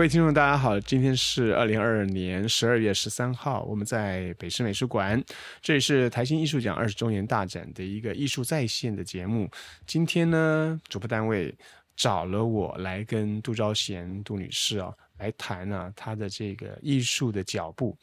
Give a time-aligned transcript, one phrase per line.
[0.00, 5.22] 各位听众，大家好，今天是二零二二年十二月十三号，我们在北师美术馆，
[5.60, 9.46] 这里是台新艺术奖二十周年大展的一个艺术在线的节目。
[9.86, 11.54] 今天呢，主办单位
[11.94, 17.94] 找了我来跟杜昭贤杜女士啊来谈呢她的这个艺术的脚步，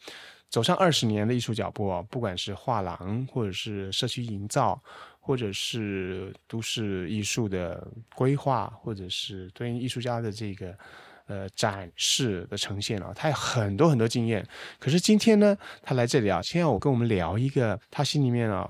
[0.48, 4.80] 走上二十年的艺术脚步啊，不管是画廊或者是社区营造。
[5.20, 10.74] 或者是都市艺术的规划，或者是对于艺术家的这个
[11.28, 14.44] 呃展示的呈现啊，他有很多很多经验。
[14.80, 18.68] 可是今天呢，他来这里啊，先要我跟我们聊一个他心里面啊，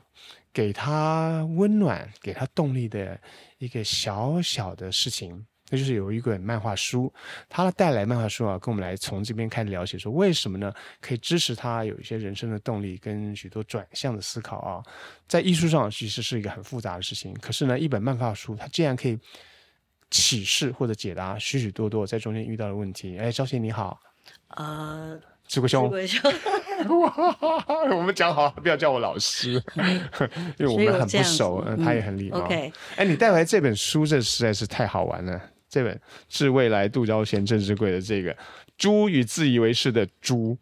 [0.53, 3.19] 给他温暖、给他动力的
[3.59, 5.47] 一个小小的事情。
[5.71, 7.13] 那就是有一本漫画书，
[7.47, 10.73] 他带来漫画书啊，跟我们来从这边开始了解，说为什么呢？
[10.99, 14.83] 可以支持他有一些人生的动力跟许多转向的思考啊。
[15.27, 19.19] 在艺术上其实是一个很复杂的事情，可是呢，一本漫画书它竟然可以
[20.11, 23.19] 启示或者解答许许多多在中间遇到的问题。
[23.19, 24.01] 哎，赵贤你好，
[24.49, 26.33] 呃，志国兄，志国兄，
[27.99, 29.63] 我们讲好不要叫我老师，
[30.57, 32.39] 因为我们很不熟，嗯，他也很礼貌。
[32.39, 35.41] OK，哎，你带来这本书，这实在是太好玩了。
[35.69, 38.33] 这本是未来杜昭贤郑志贵的这个
[38.79, 40.57] 《猪与自以为是的猪》。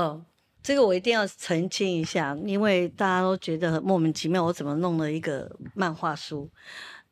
[0.00, 0.20] 哦，
[0.60, 6.50] 这个我一定要澄清一下，因为大家都觉得很莫名其妙，我怎么弄了一个漫画书？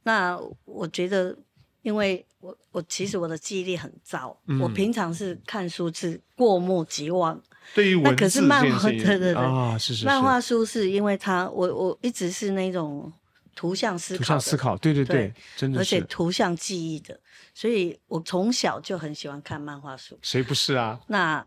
[0.07, 1.37] 那我觉得，
[1.83, 7.43] 因为我我其实我的记忆力很糟，我平常是看书是过目即忘。
[7.75, 13.13] 对于文字，可是漫画， 对对对啊，是是漫画书是因为它，我我一直是那种。
[13.57, 17.19] 图像思考，图像思考，对对对，真的是，而且图像记忆的，
[17.55, 20.15] 所以我从小就很喜欢看漫画书。
[20.21, 21.01] 谁不是啊？
[21.07, 21.43] 那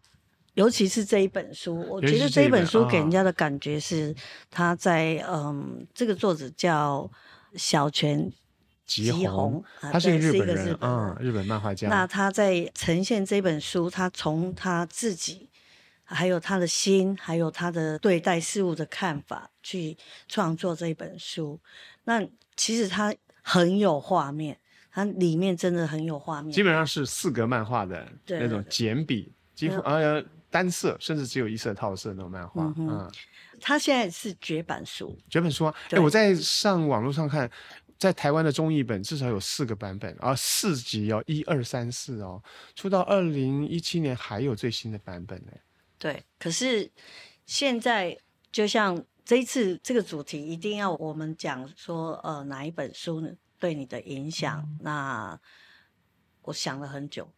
[0.55, 4.15] 尤其是这一本书，我觉得这一本书给人家的感觉是，
[4.49, 7.07] 他在嗯，这个作者叫
[7.53, 8.31] 小泉
[8.89, 11.87] 吉宏，他是一个日本人，嗯，日本漫画家。
[11.87, 15.47] 那他在呈现这本书，他从他自己。
[16.11, 19.95] 还有他的心，还有他的对待事物的看法，去
[20.27, 21.59] 创作这一本书。
[22.05, 22.19] 那
[22.55, 23.13] 其实他
[23.43, 24.57] 很有画面，
[24.91, 26.51] 它里面真的很有画面。
[26.51, 30.19] 基本上是四格漫画的那种简笔，几乎呃
[30.49, 32.73] 单色，甚至只有一色套色那种漫画。
[32.77, 33.07] 嗯，
[33.61, 35.75] 他现在是绝版书，绝版书啊！
[35.91, 37.47] 哎，我在上网络上看，
[37.99, 42.41] 在台湾的中译本至少有四个版本而，四集哦，一二三四哦，
[42.73, 45.51] 出到二零一七年还有最新的版本呢。
[45.97, 46.89] 对，可是
[47.45, 48.17] 现在
[48.53, 54.65] 就像这一次这个主题，一定要我们讲说，呃，哪一本书呢对你的影响？
[54.79, 55.37] 那
[56.43, 57.29] 我想了很久，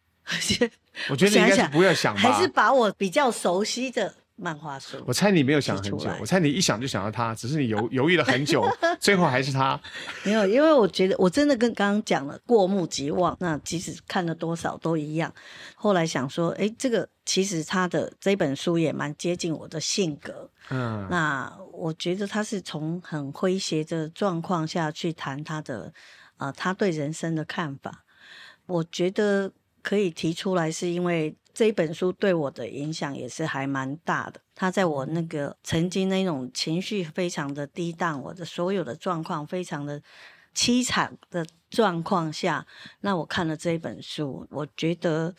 [1.10, 4.14] 我觉得应该是不要想，还是把我比较熟悉的。
[4.42, 8.66] 漫画书，我猜你没有想很久，我猜你一想就想到他，只是你犹 犹豫了很久，
[8.98, 9.80] 最后还是他。
[10.24, 15.32] 没有，因为我觉得我真的跟刚刚讲了过目即忘，那即使看了多少都一样。
[15.76, 20.50] 后来想说，哎，这个其实他的这本书也蛮接近我的性格。
[20.70, 25.92] 嗯，那我觉得他是从很诙谐的状况下去谈他的，
[26.38, 28.04] 呃，他对人生的看法。
[28.66, 31.36] 我觉得可以提出来，是因为。
[31.54, 34.40] 这一本书对我的影响也是还蛮大的。
[34.54, 40.00] 他在我那个曾经那种情绪非常的低档，我的所有的状况非常的
[40.54, 42.66] 凄惨的状况下，
[43.00, 45.34] 那我看了这一本书，我觉得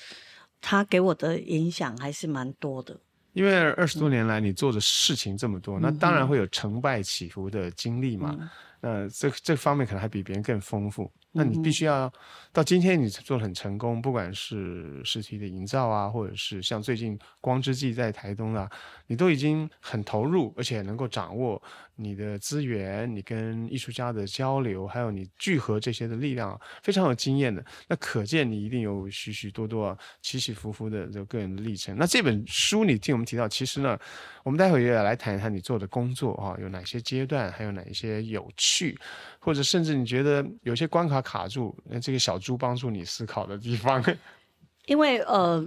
[0.62, 3.00] 他给我的影响还是蛮多的。
[3.34, 8.38] 因为二十多年来你做的事情这么多，那当然会有成败起伏的经历嘛。
[8.80, 11.12] 那这这方面可能还比别人更丰富。
[11.34, 12.12] 那你必须要
[12.52, 18.70] 到今天，你做的很成功，不管是实体的营造啊，或者是像最近光之际在台东啊，
[19.08, 21.62] 你都已经很投入，而且能够掌握
[21.96, 27.66] 你的资源，你跟艺术家的交流，还有你聚合这些的力量，非常有经验的。
[27.88, 31.98] 那可见你一定有许许多多起起伏伏的这个个人的历程。
[31.98, 33.98] 那这本书你听我们提到，其实呢，
[34.44, 38.96] 我们待会也来谈一谈你做的工作啊，有哪些阶段，还有哪一些有趣，
[39.40, 41.24] 或者甚至你觉得有些关卡。
[41.24, 44.04] 卡住，那这个小猪帮助你思考的地方。
[44.88, 45.66] 因为呃，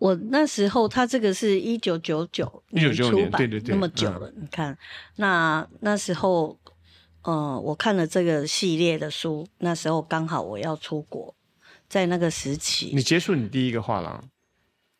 [0.00, 4.32] 我那时候他这个是一九九九年出版，对对对，那么久了。
[4.34, 4.76] 你看，
[5.16, 6.58] 那那时候，
[7.22, 11.34] 呃，我看了这个系列的书，那时候刚好我要出国，
[11.86, 14.24] 在那个时期，你结束你第一个画廊。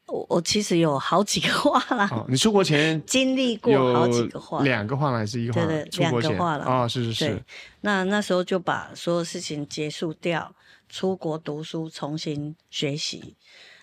[0.06, 5.68] 我我其实有好几个画廊， 你出国前经历过好几个画，两个画廊还是一个画廊？
[5.70, 7.42] 对对，两个画廊啊，是是是。
[7.80, 10.54] 那那时候就把所有事情结束掉，
[10.90, 13.36] 出国读书，重新学习。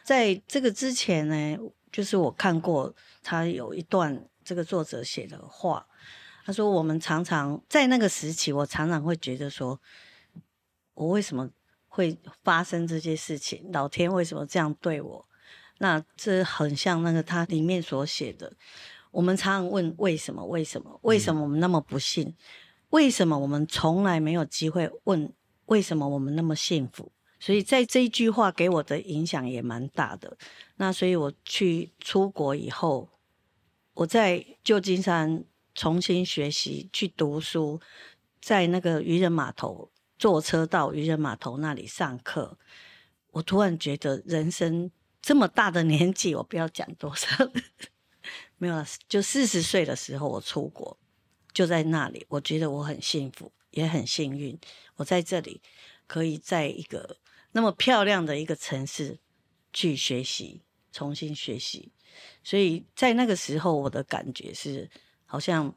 [0.08, 1.58] 在这个之前呢，
[1.92, 5.86] 就是我看过他有一段这个作者写的话，
[6.46, 9.82] 他说我们常常在那个时期，我常常会觉得说，
[10.94, 11.50] 我为什么？
[11.90, 13.70] 会发生这些事情？
[13.74, 15.28] 老天为什么这样对我？
[15.80, 18.54] 那这很像那个他里面所写的。
[19.12, 20.46] 我们常常问为什么？
[20.46, 20.98] 为什么？
[21.02, 22.34] 为什么我们那么不幸？
[22.92, 25.34] 为什么我们从来没有机会问
[25.66, 27.12] 为什么我们那么幸福？
[27.40, 30.38] 所以在这一句话给我的影响也蛮大的。
[30.78, 33.10] 那所以我去出国以后，
[33.94, 35.44] 我在旧金山
[35.76, 37.80] 重新学习去读书，
[38.42, 42.58] 在那个渔人码头坐车到渔人码头那里上课，
[43.32, 44.90] 我突然觉得人生
[45.22, 47.28] 这么大的年纪，我不要讲多少，
[48.58, 50.98] 没有了，就四十岁的时候我出国，
[51.54, 54.60] 就在那里，我觉得我很幸福，也很幸运，
[54.96, 55.62] 我在这里
[56.08, 57.18] 可以在一个。
[57.52, 59.20] 那么漂亮的一个城市
[59.74, 60.62] 去学习，
[60.92, 61.92] 重新学习，
[62.44, 64.90] 所以在那个时候，我的感觉是，
[65.26, 65.74] 好像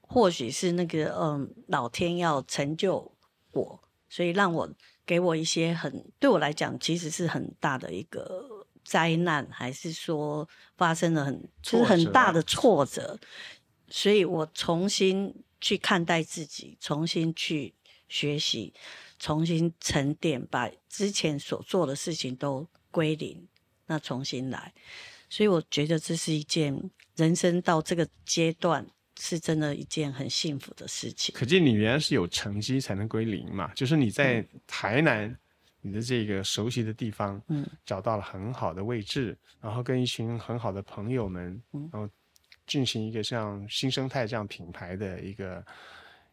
[0.00, 3.16] 或许是那个嗯，老天要成就
[3.52, 4.70] 我，所以让我
[5.06, 13.18] 给我一些很对我来讲，其实是很大的一个灾难，还是说发生了很就是很大的挫折，
[13.88, 17.74] 所以我重新去看待自己，重新去
[18.08, 18.74] 学习。
[19.22, 23.46] 重新沉淀，把之前所做的事情都归零，
[23.86, 24.74] 那重新来。
[25.30, 26.76] 所以我觉得这是一件
[27.14, 28.84] 人生到这个阶段
[29.16, 31.32] 是真的一件很幸福的事情。
[31.36, 33.72] 可见你原来是有成绩才能归零嘛？
[33.74, 35.38] 就是你在台南，
[35.80, 42.08] 你的这个熟悉的地方，嗯，找到了很好的位置，然后跟一群很好的朋友们，然后
[42.66, 45.64] 进行一个像新生态这样品牌的一个。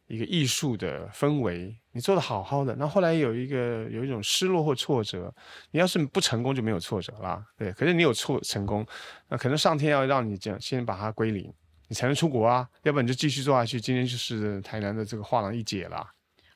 [0.09, 5.31] 一个艺术的氛围，你做的好好的，那后来有一个有一种失落或挫折，
[5.69, 7.71] 你要是不成功就没有挫折啦，对。
[7.73, 8.83] 可是你有挫成功，
[9.27, 11.53] 那可能上天要让你这样先把它归零，
[11.87, 13.79] 你才能出国啊，要不然你就继续做下去。
[13.79, 16.11] 今天就是台南的这个画廊一姐啦，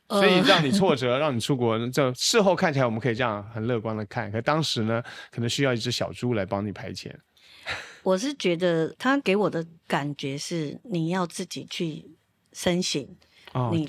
[0.09, 7.13] 所以让你挫折，让你出国，这事后看起来我们可以这样很乐观的看，可当时呢，可能需要一只小猪来帮你排遣。
[8.01, 12.11] 我是觉得他给我的感觉是你要自己去
[12.51, 13.07] 深省。
[13.71, 13.88] 你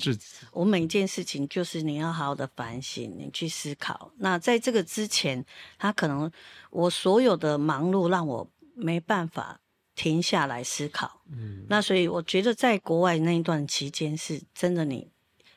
[0.51, 4.11] 我每一件事情就是你要好好的反省，你去思考。
[4.17, 5.43] 那在这个之前，
[5.77, 6.31] 他可能
[6.69, 9.59] 我所有的忙碌让我没办法
[9.95, 11.21] 停下来思考。
[11.31, 15.09] 嗯，那所以我觉得在国外那一段期间是真的，你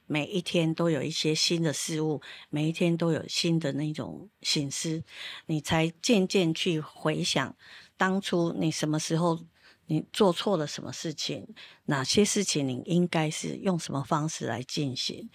[0.06, 5.02] 每一天都有一些新的事物，每一天都有新的那种醒思，
[5.46, 7.54] 你才渐渐去回想
[7.96, 9.40] 当初你什么时候。
[9.88, 11.46] 你做错了什么事情？
[11.86, 15.28] 哪些事情你应该是用什么方式来进行？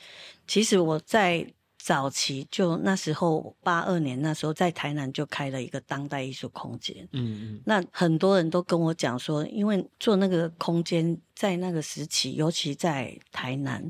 [0.48, 7.08] 其实我在早期就那时候八二年那时候在台南就开了一个当代艺术空间。
[7.12, 7.62] 嗯嗯。
[7.66, 13.86] 那很多人都跟我讲说，因为做那个空间在那个时期，尤其在台南，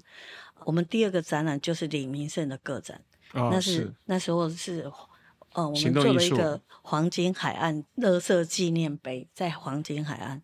[0.66, 3.00] 我们第二个展览就是李明胜的个展。
[3.34, 4.90] 哦，那是那时候是。
[5.54, 10.42] 哦，我们做了一个黄金海岸乐色纪念碑，在黄金海岸，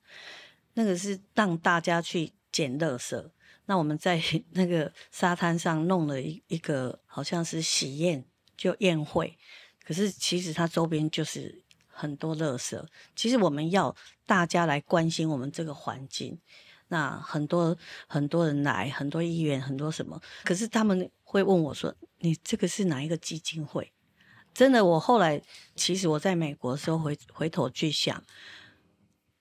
[0.74, 3.32] 那个是让大家去捡乐色。
[3.66, 4.22] 那我们在
[4.54, 8.24] 那个沙滩上弄了一一个，好像是喜宴，
[8.56, 9.38] 就宴会。
[9.84, 12.88] 可是其实它周边就是很多乐色。
[13.16, 16.39] 其实我们要大家来关心我们这个环境。
[16.92, 20.20] 那很多很多人来，很多议员，很多什么。
[20.44, 23.92] 可是他们会问我说：“你这个是哪一个基金会？”
[24.53, 25.41] 真的，我后来
[25.75, 28.22] 其实我在美国的时候回回头去想，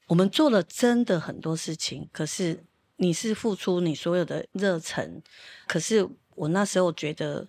[0.06, 2.64] 我们做了真的很多事情，可是
[2.96, 5.20] 你是付出你所有的热忱，
[5.66, 7.48] 可是我那时候觉得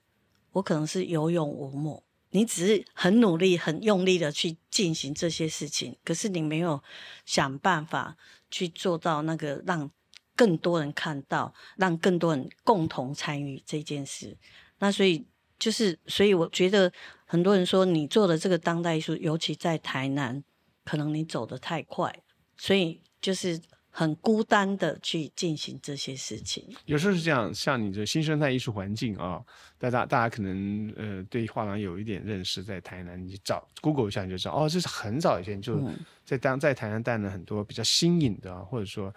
[0.54, 6.82] 我可能是有勇无谋，你只是很努力、很用力的去进行这些事情，可是你没有
[7.26, 8.18] 想办法
[8.50, 9.92] 去做到那个让
[10.36, 14.36] 更多人看到，让更多人共同参与这件事，
[14.80, 15.28] 那所以。
[15.60, 16.90] 就是，所以我觉得
[17.32, 20.44] 很多人说你做的这个当代艺术，尤其在台南，
[20.84, 22.24] 可能你走得太快，
[22.58, 26.76] 所以就是很孤单的去进行这些事情。
[26.86, 29.44] 有时候是这样，像你的新生态艺术环境啊，
[29.80, 35.82] 大家大家可能呃对画廊有一点认识，在台南你找 Google 一下你就知道，哦，这是很早以前就
[36.24, 39.12] 在当在台南带了很多比较新颖的，或者说。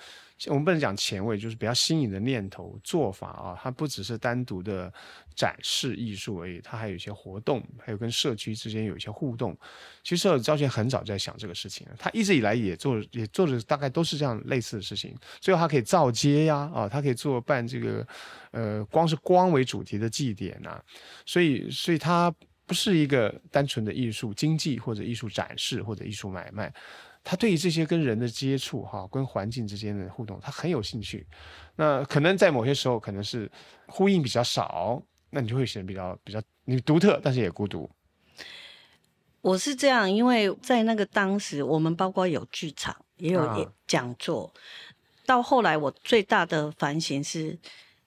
[0.48, 3.56] 我们不能讲前卫，就是比较新颖的念头做法啊。
[3.62, 4.92] 它不只是单独的
[5.36, 9.56] 展示艺术而已，它还有一些活动，还有跟社区之间有一些互动。
[10.02, 15.14] 其实赵权很早就在想这个事情，他一直以来也做，也做的大概都是这样类似的事情。
[15.38, 18.04] 最后他可以造街呀，啊，他可以做办这个，
[18.50, 20.82] 呃，光是光为主题的祭典呐。
[21.24, 22.34] 所以，所以它
[22.66, 26.72] 不是一个单纯的艺术经济或者艺术展示或者艺术买卖。
[27.24, 31.24] 他对于这些跟人的接触，哈，跟环境之间的互动，他很有兴趣。
[31.76, 33.48] 那可能在某些时候，可能是
[33.86, 37.88] 呼应比较少，那你就会显得比较比较你独特，但是也孤独。
[39.40, 44.52] 我是这样，因为在那个当时，我们包括有剧场，也有啊讲座。
[45.24, 47.56] 到后来，我最大的反省是，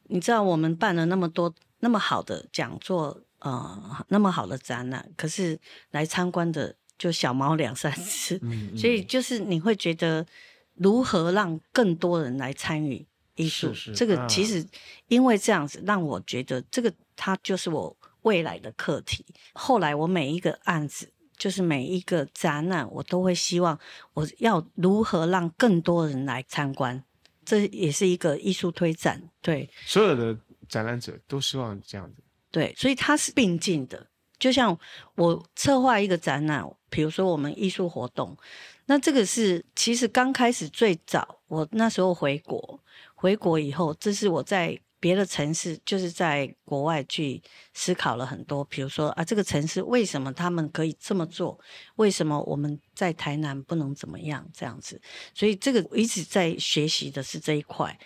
[0.07, 1.53] 你知道，我们办了那么多
[1.85, 5.59] 那么好的讲座，呃，那么好的展览，可是
[5.91, 10.25] 来参观的就小猫两三只，嗯 所以就是你会觉得
[10.73, 14.65] 如何让更多人来参与艺术，是是这个啊其实
[15.07, 19.23] 因为这样子，让我觉得这个它就是我未来的课题。
[19.53, 21.11] 后来我每一个案子。
[21.37, 23.77] 就是每一个展览，我都会希望
[24.13, 27.03] 我要如何让更多人来参观，
[27.43, 29.21] 这也是一个艺术推展。
[29.41, 30.33] 对所有的
[30.67, 32.23] 展览者都希望这样子。
[32.51, 34.07] 对，所以它是并进的。
[34.37, 34.77] 就像
[35.15, 38.37] 我策划一个展览，比如说我们艺术活动，
[38.85, 42.79] 那这个是其实刚开始最早，我那时候回国，
[43.15, 47.41] 回国以后，这是我在别的城市，就是在国外去
[47.73, 51.57] 思考了很多，比如说啊，这个城市为什么他们可以这么做？
[51.95, 55.01] 为什么我们在台南不能怎么样这样子？
[55.33, 57.97] 所以这个一直在学习的是这一块。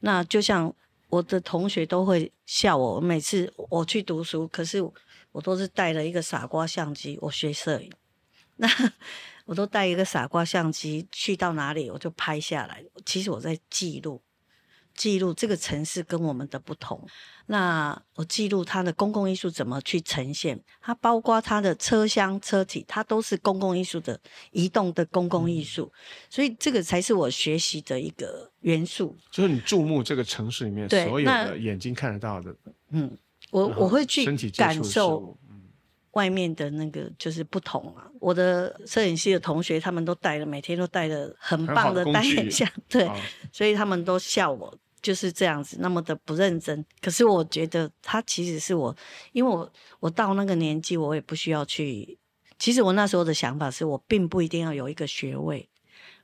[0.00, 0.72] 那就像
[1.08, 4.80] 我的同学都会笑我，每次我去读书，可是
[5.32, 7.90] 我都是带了一个傻瓜相机，我学摄影，
[8.56, 8.68] 那
[9.46, 12.84] 我都带一个傻瓜相机，去到哪里我就拍下来。
[13.06, 14.22] 其实我在记录。
[14.98, 17.00] 记录这个城市跟我们的不同，
[17.46, 25.90] 那我记录它的公共艺术怎么去呈现，它包括它的车厢、车体，它都是公共艺术的移动的公共艺术，
[26.28, 29.16] 所以这个才是我学习的一个元素。
[29.30, 32.52] 就是你注目这个城市里面所有的眼睛看得到的，
[32.90, 33.16] 嗯，
[33.52, 34.26] 我我会去
[34.56, 35.38] 感受
[36.12, 38.10] 外面的那个就是不同啊。
[38.18, 43.14] 我的摄影系的同学他们都带了，每天都带了很棒的单眼相，对，啊。
[43.52, 46.84] 所以他们都笑我就是这样子，那么的不认真。
[47.00, 48.94] 可是我觉得他其实是我，
[49.32, 52.18] 因为我我到那个年纪，我也不需要去。
[52.58, 55.68] 其实我那时候的想法是我并不一定要有一个学位，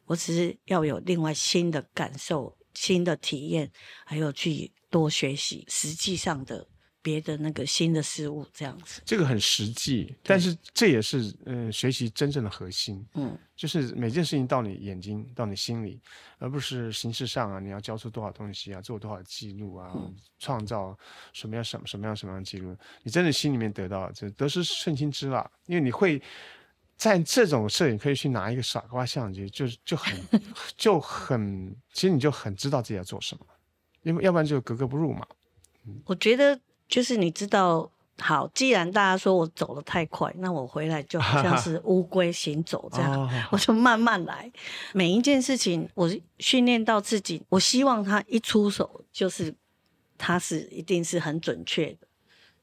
[0.06, 3.70] 我只是要有另外新的感受、新的体验，
[4.04, 6.66] 还有去多学习实际上的
[7.04, 9.02] 别的那个新的事物，这样子。
[9.04, 16.00] 这个很实际，但是这也是嗯、呃学习真正的核心，嗯，就是每件事情到你眼睛到你心里，
[16.38, 20.98] 而不是形式上啊，你要交出多少东西啊，做多少记录啊，嗯创造
[21.34, 26.22] 什么样什么什么样什么样的记录，你真的心里面得到这得失顺心知了，因为你会。
[26.96, 30.16] 在这种摄影可以去拿一个傻瓜相机，就就很
[30.78, 33.44] 就很，其实你就很知道自己要做什么，
[34.04, 35.26] 因为要不然就格格不入嘛。
[36.06, 36.58] 我觉得
[36.88, 43.12] 就是你知道，好，既然大家说我走的太快，那我回来就好像是乌龟行走这样。
[43.12, 44.50] 哦我就慢慢来，
[44.92, 49.54] 每一件事情我训练到自己，我希望他一出手就是
[50.16, 52.06] 他是一定是很准确的，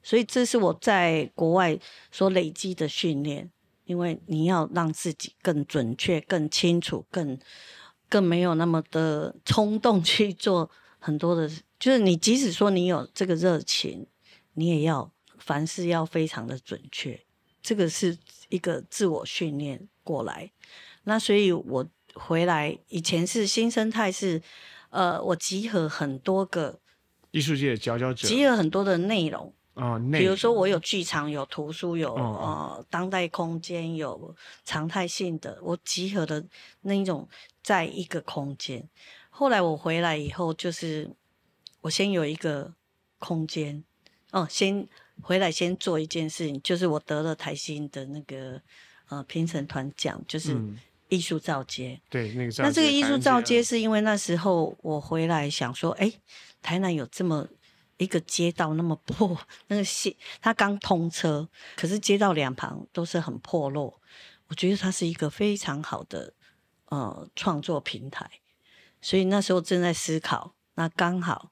[0.02, 1.78] 所以这是我在国外
[2.12, 3.50] 所累积的训练，
[3.86, 7.38] 因为你要让自己更准确、更清楚、更
[8.08, 11.50] 更没有那么的冲动去做很多的，
[11.82, 14.06] 就是你即使说你有这个热情，
[14.54, 17.20] 你也要凡事要非常的准确，
[17.64, 18.16] 这个是
[18.50, 20.52] 一个自我训练过来。
[21.06, 21.84] 那所以我
[22.14, 24.40] 回来以前是新生态是，
[24.92, 26.80] 呃，我集合很多个，
[27.32, 36.46] 艺术界佼佼者集合很多的内容，啊，内比如说我有剧场、有图书、有、哦呃当代空间、有常态性的，我集合的
[36.82, 37.28] 那一种
[37.64, 38.88] 在一个空间。
[39.32, 41.10] 后来我回来以后，就是
[41.82, 42.74] 我先有一个
[43.20, 43.84] 空间，
[44.32, 44.88] 哦，先
[45.22, 48.62] 回来先做一件事情，就是我得了台新的那个
[49.10, 52.00] 呃评审团奖，就是嗯艺术造街。
[52.10, 56.12] 对那个造那这个艺术造台湾街街是因为那时候我回来想说，哎，
[56.62, 57.48] 台南有这么
[57.98, 64.02] 一个街道那么破，那个线它刚通车，可是街道两旁都是很破落，
[64.48, 66.34] 我觉得它是一个非常好的
[66.86, 68.30] 呃创作平台，
[69.02, 71.52] 所以那时候正在思考，那刚好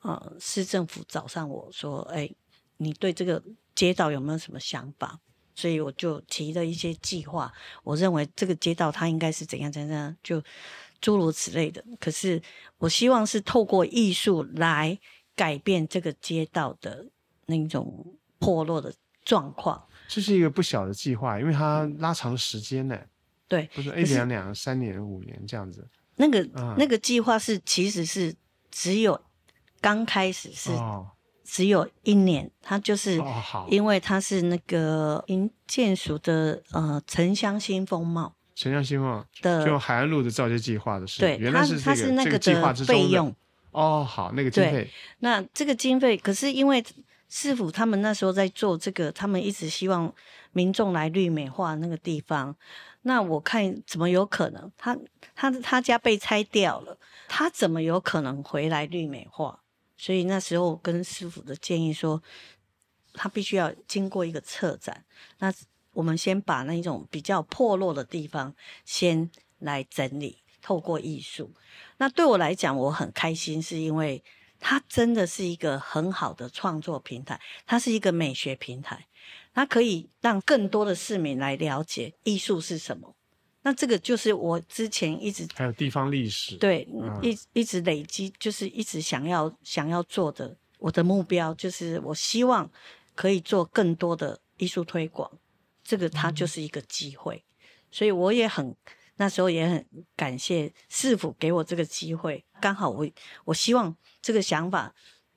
[0.00, 2.30] 呃市政府找上我说，哎，
[2.78, 3.42] 你对这个
[3.74, 5.18] 街道有没有什么想法？
[5.54, 7.52] 所以我就提了一些计划，
[7.82, 10.42] 我认为这个街道它应该是怎样怎样，就
[11.02, 11.84] 诸如此类的。
[11.98, 12.40] 可是
[12.78, 14.98] 我希望是透过艺术来
[15.34, 17.06] 改变这个街道的
[17.46, 19.86] 那种破落的状况。
[20.08, 22.98] 这是一个不小的计划，因为它拉长时间呢，
[23.46, 25.86] 对，不是一年两两、三年、五年这样子。
[26.16, 28.34] 那个、嗯那个计划是其实是
[28.70, 29.20] 只有
[29.80, 31.06] 刚开始是哦
[31.44, 33.20] 只有一年，他就是
[33.68, 43.34] 因为他是那个营建署的呃城乡新风貌城乡新风的就海岸路的造街计划的事，对，它原来是它这个这是那个的计划之中的费用。
[43.72, 44.88] 哦，好，那个经费
[45.20, 46.84] 那这个经费，可是因为
[47.28, 50.12] 市府他们那时候在做这个，他们一直希望
[50.52, 52.54] 民众来绿美化那个地方。
[53.02, 54.70] 那我看怎么有可能？
[54.76, 54.96] 他
[55.34, 59.60] 他他家被拆掉了，他怎么有可能回来绿美化？
[60.00, 62.22] 所以那时候跟师傅的建议说，
[63.12, 65.04] 他必须要经过一个策展。
[65.40, 65.52] 那
[65.92, 68.54] 我们先把那种比较破落的地方
[68.86, 71.52] 先来整理，透过艺术。
[71.98, 74.24] 那对我来讲，我很开心，是因为
[74.58, 79.06] 它真的是一个很好的创作平台，它是一个美学平台。
[79.52, 83.14] 它可以让更多的市民来了解艺术是什么。
[83.62, 86.88] 那这个就是我之前一直还有地方历史，对，
[87.22, 90.56] 一一直累积，就是一直想要想要做的。
[90.78, 92.70] 我的目标就是我希望
[93.14, 95.30] 可以做更多的艺术推广，
[95.84, 97.44] 这个它就是一个机会。
[97.90, 98.74] 所以我也很
[99.16, 99.86] 那时候也很
[100.16, 103.06] 感谢市府给我这个机会，刚好我
[103.44, 104.94] 我希望这个想法。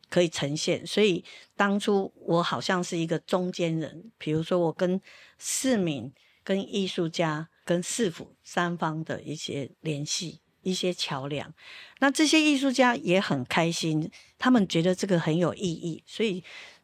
[0.09, 1.25] 可以呈现，所以
[1.55, 5.01] 当初我好像是一个中间人，比如说我跟
[5.39, 11.53] 市民、跟艺术家、跟市府三方的一些联系、一些桥梁。
[11.99, 16.43] 那这些艺术家也很开心，他们觉得这个很有意义，所以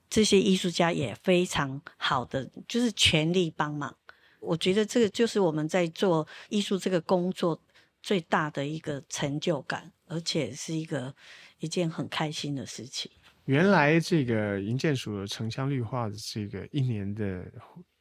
[0.10, 3.96] 这些艺术家也非常好的，就是全力帮忙。
[4.40, 7.62] 我觉得这个就是我们在做艺术这个工作
[8.02, 11.14] 最大的一个成就感，而且是一个
[11.60, 13.12] 一件很开心的事情。
[13.46, 17.44] 原来这个营建署的城乡绿化的这个一年的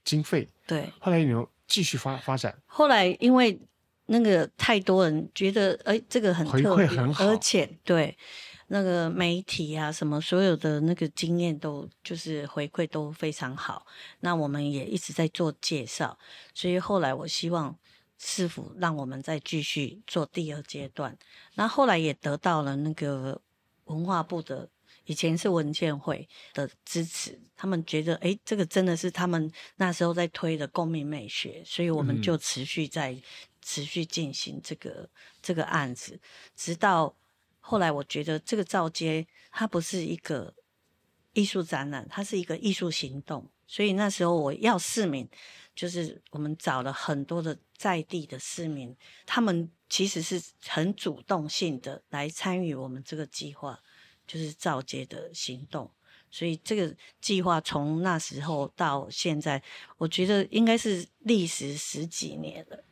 [0.08, 2.56] 经费，对，后来有继续发发展。
[2.64, 3.60] 后来因为
[4.06, 6.86] 那个太多人觉得，哎，这个很特别，
[7.18, 8.16] 而且对
[8.68, 13.86] 那个媒体啊什么所有的那个经验都就是回馈都非常好。
[14.20, 16.18] 那我们也一直在做介绍，
[16.54, 17.76] 所以后来我希望
[18.16, 21.14] 师傅让我们再继续做第二阶段。
[21.56, 23.42] 那后来也得到了那个
[23.84, 24.70] 文化部的。
[25.08, 33.18] 以前是文建会的支持，他们觉得哎，这个真的是他们那时候在推的公民美学，所以我们就持续在
[33.62, 35.08] 持续进行这个
[35.40, 36.20] 这个案子，
[36.54, 37.16] 直到
[37.58, 40.54] 后来我觉得这个造街它不是一个
[41.32, 45.26] 艺术展览，它是一个艺术行动，所以那时候我要市民，
[45.74, 48.94] 就是我们找了很多的在地的市民，
[49.24, 53.80] 他们其实是很主动性的来参与我们这个计划。
[54.28, 55.90] 就是造街的行动，
[56.30, 59.60] 所以这个计划从那时候到现在，
[59.96, 62.84] 我觉得应该是历时十几年了。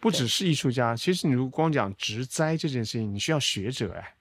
[0.00, 4.14] 不只是艺术家，其实你如果光讲植栽这件事情，你需要学者哎，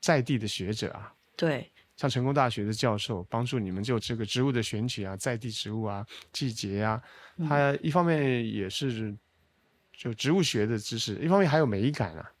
[0.00, 1.14] 在地的学者啊。
[1.36, 7.00] 对，像成功大学的教授帮助你们就这个植物的选取啊，在地植物啊，季节啊，
[7.48, 9.16] 他一方面也是
[9.96, 12.32] 就植物学的知识，一方面还有美感啊。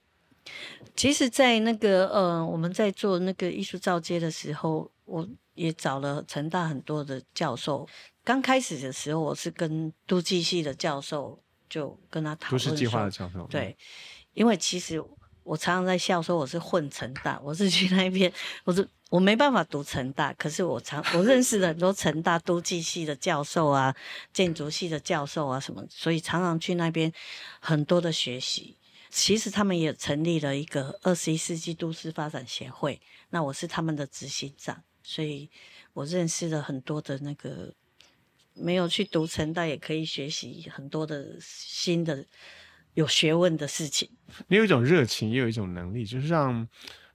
[0.96, 7.88] 其实，在那个呃，我们在做那个艺术造街的时候，我也找了成大很多的教授。
[8.24, 12.52] 刚开始的时候，我是跟都计系的教授就跟他讨论。
[12.52, 13.46] 都市计划的教授。
[13.48, 13.76] 对，
[14.34, 15.02] 因为其实
[15.44, 18.32] 我常常在笑说我是混成大，我是去那边，
[18.64, 23.94] 我是我没办法读成大，可是我常我认识了很多成大都计系的教授啊，
[24.32, 27.10] 建筑系的教授啊什么，所以常常去那边
[27.60, 28.76] 很多的学习。
[29.10, 35.50] 其实他们也成立了一个二十一世纪都市发展协会，那我是他们的执行长，所以
[35.92, 37.74] 我认识了很多的那个
[38.54, 42.24] 没有去读成大也可以学习很多的新的
[42.94, 44.10] 有学问的事情。
[44.48, 46.68] 你有一种热情，也有一种能力，就是让。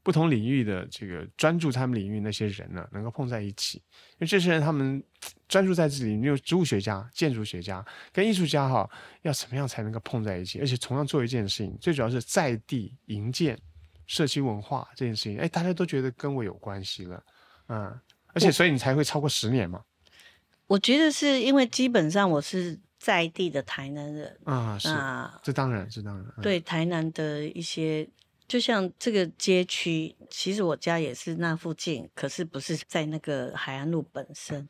[0.04, 5.02] 不同领域的这个专注他们领域那些人呢，能够碰在一起，因为这些人他们
[5.48, 8.90] 专注在这里，你有植物学家、建筑学家跟艺术家哈，
[9.22, 10.60] 要怎么样才能够碰在一起？
[10.60, 13.58] 而且同样做一件事情，最主要是在地营建、
[14.06, 17.24] 社区文化这件事情，哎，大家都觉得跟我有关系了，
[17.70, 17.98] 嗯，
[18.34, 19.82] 而且所以你才会超过十年嘛。
[20.68, 28.06] 我觉得是因为基本上我是在地的台南人啊，是啊，这当然，这当然，对台南的一些。
[28.48, 34.68] 就像这个街区，其实我家也是那附近，可是不是在那个海岸路本身，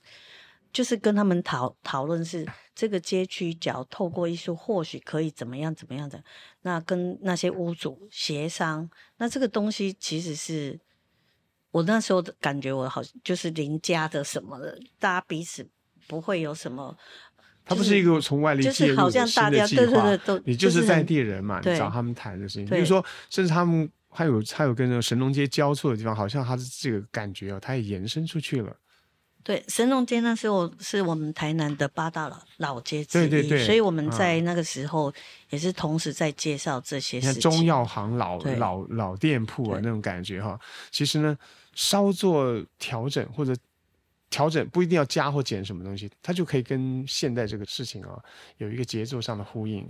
[0.71, 6.23] 就是跟他们讨讨论是这个街区，只要透过艺术，或许可以怎么样怎么样的。
[6.61, 10.79] 那跟那些屋主协商，那这个东西其实是
[11.71, 15.67] 我那时候感觉，我好像就是邻家的什么的，大家彼此
[16.07, 16.97] 不会有什么。
[17.65, 20.05] 他不是一个从外力介入的新的计划，
[20.43, 22.65] 你就是在地人嘛，你找他们谈的事情。
[22.65, 28.75] 比如说，甚至他们还有还有跟那个神农街交错的地方，好像他的这个感觉哦，他也延伸出去了。
[29.43, 35.13] 对，神农街那时候是我们台南的八大老老街之一，对对对，所以我们在那个时候
[35.49, 37.41] 也是同时在介绍这些事情。
[37.41, 40.59] 中药行老老老店铺啊，那种感觉哈，
[40.91, 41.37] 其实呢，
[41.73, 43.55] 稍作调整或者。
[44.33, 48.17] 调整，不一定要加或减什么东西，它就可以跟现代这个事情啊
[48.57, 49.87] 有一个节奏上的呼应。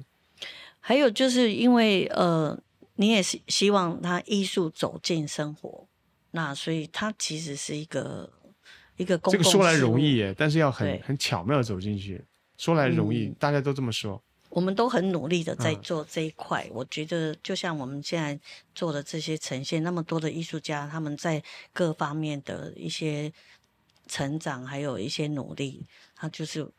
[0.82, 2.60] 还有就是因为呃，
[2.96, 5.88] 你也是希望他艺术走进生活，
[6.32, 8.30] 那所以它其实是一个
[8.98, 12.22] 一个公这个说来容易耶，但是要很很巧妙地走进去。
[12.58, 14.22] 说来容易，嗯大家都这么说。
[14.50, 16.70] 我们都很努力的在嗯做这一块。
[16.72, 18.40] 我觉得，就像我们现在
[18.76, 21.42] 做的这些呈现，那么多的艺术家，他们在
[21.74, 23.34] 各方面的一些
[24.08, 26.70] 成长，还有一些努力，他就是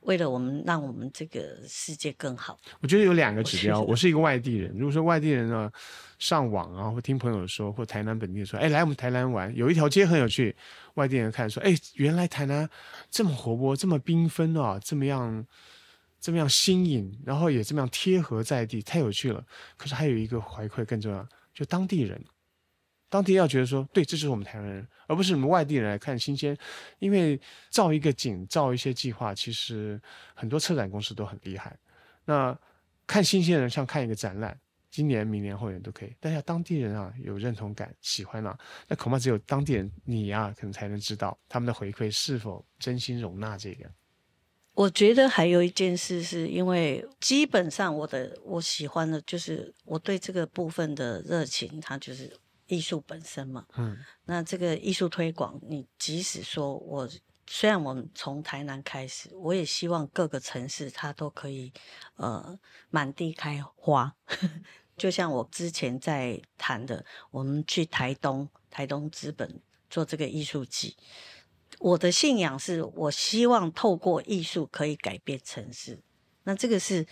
[0.00, 2.58] 为了我们，让我们这个世界更好。
[2.80, 3.80] 我觉得有两个指标。
[3.80, 5.70] 我是一个外地人，如果说外地人呢，
[6.18, 10.54] 上网啊，或听朋友说，或台南本地说，哎，来我们台南玩，有一条街很有趣，
[10.94, 12.68] 外地人看说，哎，原来台南
[13.10, 15.46] 这么活泼，这么缤纷啊，这么样，
[16.20, 19.42] 这么样新颖，然后也这么样贴合在地，太有趣了。
[19.78, 22.22] 可是还有一个回馈更重要，就当地人。
[23.14, 26.58] 当地要觉得说，对，这就是我们台湾人，而不是你们外地人来看新鲜。
[26.98, 30.02] 因为造一个景、造一些计划，其实
[30.34, 31.78] 很多策展公司都很厉害。
[32.24, 32.58] 那
[33.06, 34.58] 看新鲜人像看一个展览，
[34.90, 36.12] 今年、明年、后年都可以。
[36.18, 43.88] 但是当地人啊有认同感、喜欢啊，那恐怕只有当地人你啊，可能才能知道他们的回馈是否真心容纳这个。
[44.72, 53.66] 我觉得还有一件事，是因为基本上我的我喜欢的就是我对这个部分的热情，它就是艺术本身嘛。
[53.76, 57.08] 嗯，那这个艺术推广，你即使说我
[57.46, 61.72] 虽然我们从台南开始，我也希望各个城市它都可以
[62.16, 62.58] 呃
[62.90, 64.14] 满地开花。
[64.96, 70.96] 就像我之前在谈的，我们去台东，台东资本做这个艺术季。
[71.80, 76.00] 我的信仰是我希望透过艺术可以改变城市。
[76.44, 77.04] 那这个是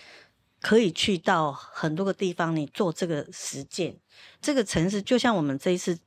[0.62, 3.94] 可以去到很多个地方，你做这个实践，
[4.40, 5.98] 这个城市就像我们这一次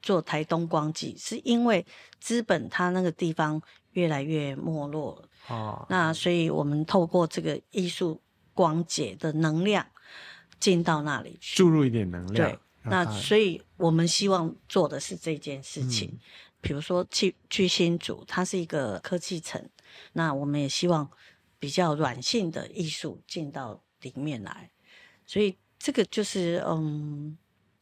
[0.00, 1.84] 做台东光季，是因为
[2.18, 8.22] 资本它那个地方越来越没落了，哦，那所以我们透过这个艺术
[8.54, 9.84] 光解的能量
[10.58, 11.56] 进到那里去。
[11.56, 12.50] 注入一点能量。
[12.50, 16.08] 对，那所以我们希望做的是这件事情。
[16.12, 16.20] 嗯
[16.62, 19.68] 比如说去去新竹，它是一个科技城，
[20.14, 21.08] 那我们也希望
[21.60, 24.70] 比较软性的艺术进到里面来。
[25.24, 27.36] 所以这个就是嗯，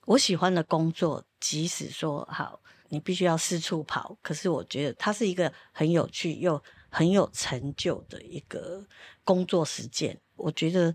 [0.06, 8.86] 我喜欢的工作，即使说好你必须要四处跑，可是我觉得它是一个很有趣又很有成就的一个
[9.24, 10.18] 工作实践。
[10.36, 10.94] 我觉得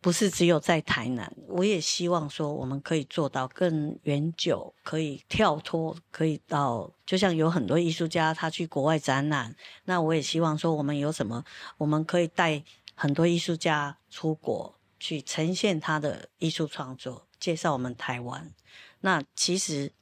[0.00, 11.44] 不是只有在台南，我也希望说我们可以做到更远久，可以跳脱，可以到，就像有很多艺术家他去国外展览，那我也希望说我们有什么，
[11.76, 12.62] 我们可以带
[12.96, 18.52] 很多艺术家出国去呈现他的艺术创作，介绍我们台湾。
[19.00, 19.92] 那其实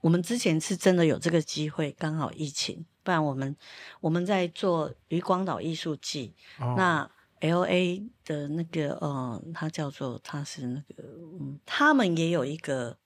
[0.00, 3.54] 我们之前是真的有这个机会，刚好疫情，不然我们
[4.00, 11.02] 我们在做渔光岛艺术季，哦那 L A 的那个呃，他叫做他是那个
[11.40, 12.96] 嗯，他们也有一个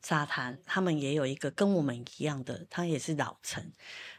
[0.00, 3.72] 沙滩，他们也有一个跟我们一样的，他也是老城。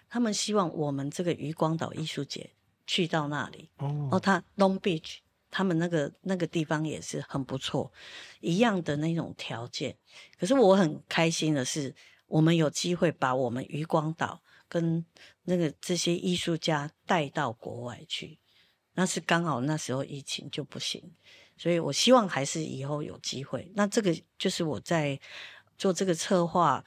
[0.10, 2.52] 他们希望我们这个渔光岛艺术节
[2.88, 5.18] 去到那里哦哦，它 Long Beach，
[5.52, 7.92] 他们那个那个地方也是很不错，
[8.40, 9.96] 一样的那种条件。
[10.40, 11.94] 可是我很开心的是，
[12.26, 15.06] 我们有机会把我们渔光岛跟
[15.44, 18.40] 那个这些艺术家带到国外去。
[18.94, 21.14] 那是刚好那时候疫情就不行，
[21.56, 23.72] 所以我希望还是以后有机会。
[23.76, 25.20] 那这个就是我在
[25.78, 26.84] 做这个策划，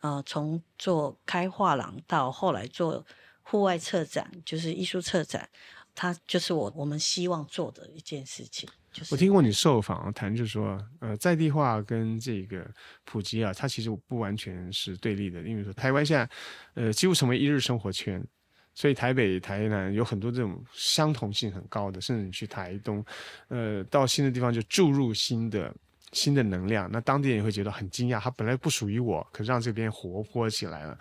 [0.00, 3.06] 呃，从做开画廊到后来做
[3.44, 5.48] 户外策展，就是艺术策展，
[5.94, 8.68] 它就是我我们希望做的一件事情。
[8.92, 12.64] 就是我听过你受访谈，就是说，呃，在地化跟这个
[13.04, 15.42] 普及啊，它其实不完全是对立的。
[15.42, 16.30] 因为说台湾现在，
[16.74, 18.24] 呃，几乎成为一日生活圈，
[18.72, 23.04] 所以台北、台南有很多这种相同性很高的，甚至你去台东，
[23.48, 25.74] 呃，到新的地方就注入新的
[26.14, 30.98] 新的能量，那当地人也会觉得很惊讶，它本来不属于我，可是让这边活泼起来了。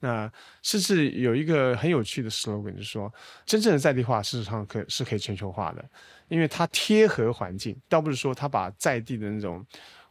[0.00, 0.30] 那
[0.62, 3.10] 甚至有一个很有趣的 slogan，就是说，
[3.46, 5.82] 真正的在地化事实上可是可以全球化的，
[6.28, 9.64] 因为它贴合环境，倒不是说它把在地的那种。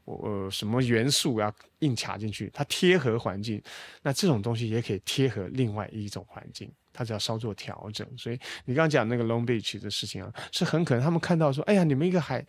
[0.06, 2.48] 呃，什么元素要硬卡进去？
[2.54, 3.60] 它贴合环境，
[4.04, 8.08] 那这种东西也可以贴合另外一种环境，它只要稍作调整。
[8.16, 12.46] 所以你刚刚讲那个 Long Beach 的事情啊，是很可能他们看到说，哎呀，你们一个海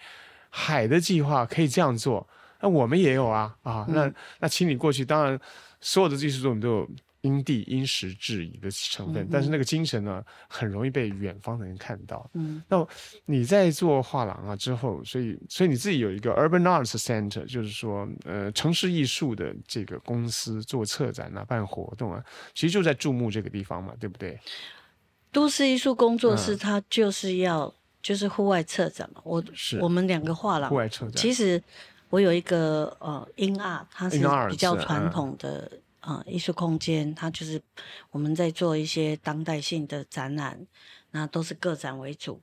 [0.51, 2.27] 海的计划可以这样做，
[2.61, 5.39] 那我们也有啊啊，那那请你过去，当然
[5.81, 6.91] 所有的技术作品都有
[7.23, 12.31] 因地因时制宜的成分，但是那个精神呢，很容易被远方的人看到。
[12.35, 12.87] 嗯，那
[13.25, 24.39] 你在做画廊啊之后，所以所以你自己有一个 Urban Arts Center，就是说呃城市艺术的这个公司做策展啊、办活动啊，其实就在注目这个地方嘛，对不对？
[25.33, 27.75] 都市艺术工作室它就是要
[28.07, 31.61] 就是户外策展嘛，我是我们两个画廊户外策展，其实
[32.09, 35.69] 我有一个呃 In Art，它是比较传统的。
[36.07, 37.61] 啊，艺术空间，它就是
[38.13, 40.57] 我们在做一些当代性的展览，
[41.11, 42.41] 那都是个展为主。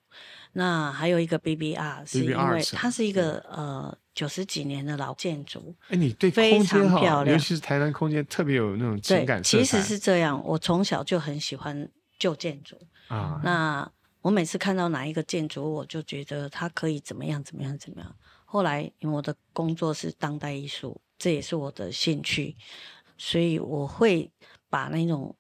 [0.52, 5.74] 那还有一个 BBR，是因为它是一个呃九十几年的老建筑。
[5.88, 11.88] 哎，你对非常漂亮，尤其是台南空间特别有那种情感其实是这样，我从小就很喜欢
[12.20, 13.40] 旧建筑啊。
[13.46, 13.90] 那
[14.24, 18.16] 我每次看到哪一个建筑，我就觉得它可以怎么样怎么样怎么样。
[18.46, 22.56] 后来因为我的工作是当代艺术，这也是我的兴趣。
[23.18, 24.32] 所以我会
[24.70, 25.36] 把那种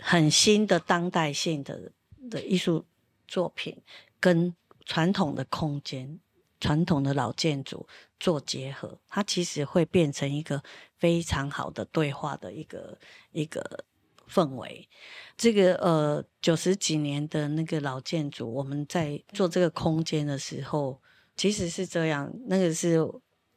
[0.00, 1.90] 很新的当代性的
[2.30, 2.84] 的艺术
[3.26, 3.82] 作品
[4.20, 6.20] 跟传统的空间、
[6.60, 7.86] 传统的老建筑
[8.20, 10.62] 做结合，它其实会变成一个
[10.98, 12.98] 非常好的对话的一个
[13.32, 13.84] 一个
[14.28, 14.88] 氛围。
[15.36, 21.00] 这个呃九十几年的那个老建筑，我们在做这个空间的时候，
[21.36, 23.00] 其实是这样，那个是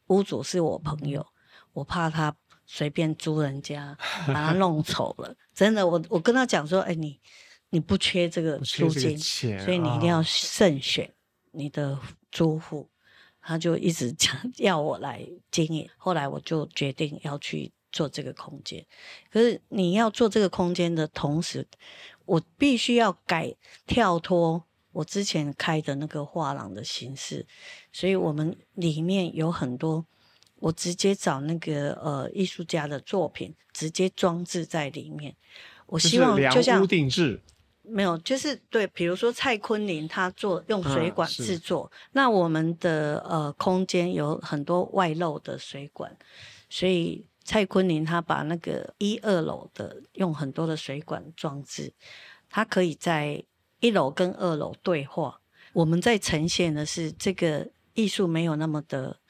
[0.08, 1.26] 屋主是我朋友，
[1.74, 2.36] 我怕他。
[2.70, 5.34] 随便租人家，把他弄丑了。
[5.54, 7.18] 真的，我我跟他讲说，哎，你
[7.70, 11.10] 你不缺这个租金，所以你一定要慎选
[11.52, 11.98] 你的
[12.30, 12.90] 租户。
[13.40, 15.90] 他就一直 讲要我来经营。
[15.96, 18.86] 后来我就决定要去做这个空间。
[19.32, 21.68] 可是你要做这个空间的同时，
[22.26, 27.46] 我必须要改跳脱我之前开的那个画廊的形式，
[27.92, 30.06] 所以我们里面有很多。
[30.60, 35.36] 我直接找那个呃艺术家的作品，直接装置在里面。
[35.86, 37.40] 我希望就像定制，
[37.84, 46.18] 没有，就是对，比如说蔡坤林他做用水管制作，那我们的呃空间有很多外露的水管，
[46.72, 51.94] 所以蔡坤林他把那个一二楼的用很多的水管装置，
[52.50, 53.42] 它可以在
[53.80, 55.40] 一楼跟二楼对话。
[55.72, 59.22] 我们在呈现的是这个艺术没有那么的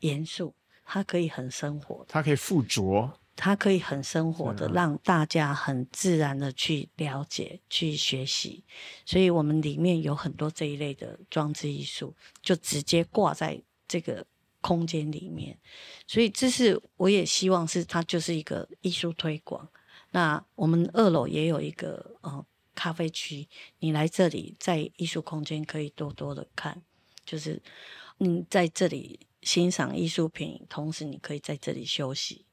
[0.00, 0.54] 严肃。
[0.84, 8.62] 它可以很生活，它可以附着，它可以很生活的让大家很自然的去了解、去学习。
[9.06, 14.26] 所以，我们里面有很多这一类的装置艺术，就直接挂在这个
[14.66, 15.58] 空间里面。
[16.06, 19.68] 所以，这是我也希望是它就是一个艺术推广。
[20.12, 23.46] 那我们二楼也有一个呃咖啡区，
[23.80, 26.80] 你来这里在艺术空间可以多多的看，
[27.26, 27.60] 就是
[28.20, 29.20] 嗯在这里。
[29.44, 32.46] 欣赏艺术品，同时你可以在这里休息。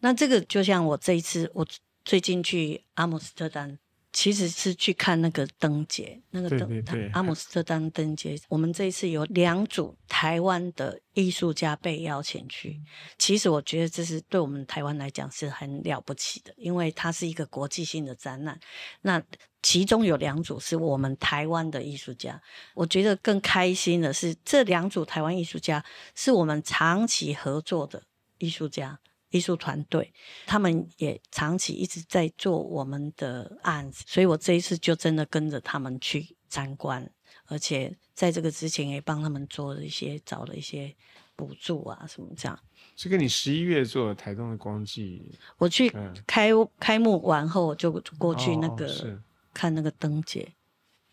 [0.00, 1.64] 那这个就像我这一次，我
[2.04, 3.78] 最近去阿姆斯特丹。
[4.12, 8.36] 其实是去看那个灯节，那个灯阿姆斯特丹灯节。
[8.48, 12.80] 我们这一次有两组台湾的艺术家被邀请去。
[13.18, 18.58] 其实我觉得这是对我们台湾来讲是很了不起的，因为它是一个国际性的展览。
[19.02, 19.22] 那
[19.62, 22.40] 其中有两组是我们台湾的艺术家。
[22.74, 28.02] 我觉得更开心的是，这两组台湾艺术家是我们长期合作的
[28.38, 28.98] 艺术家。
[29.30, 30.12] 艺术团队，
[30.46, 37.10] 他们也长期一直在做我们的案子，所以我这一次就真的跟着他们去参观，
[37.46, 40.94] 而且在这个之前也帮他们做了一些找了一些
[41.36, 42.58] 补助啊什么这样。
[42.96, 45.92] 这跟你十一月做台东的光季，我去
[46.26, 49.20] 开开幕完后我就过去那个
[49.52, 50.54] 看那个灯节，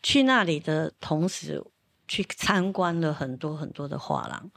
[0.01, 1.63] 去那里的同时
[2.07, 4.49] 去参观了很多很多的画廊。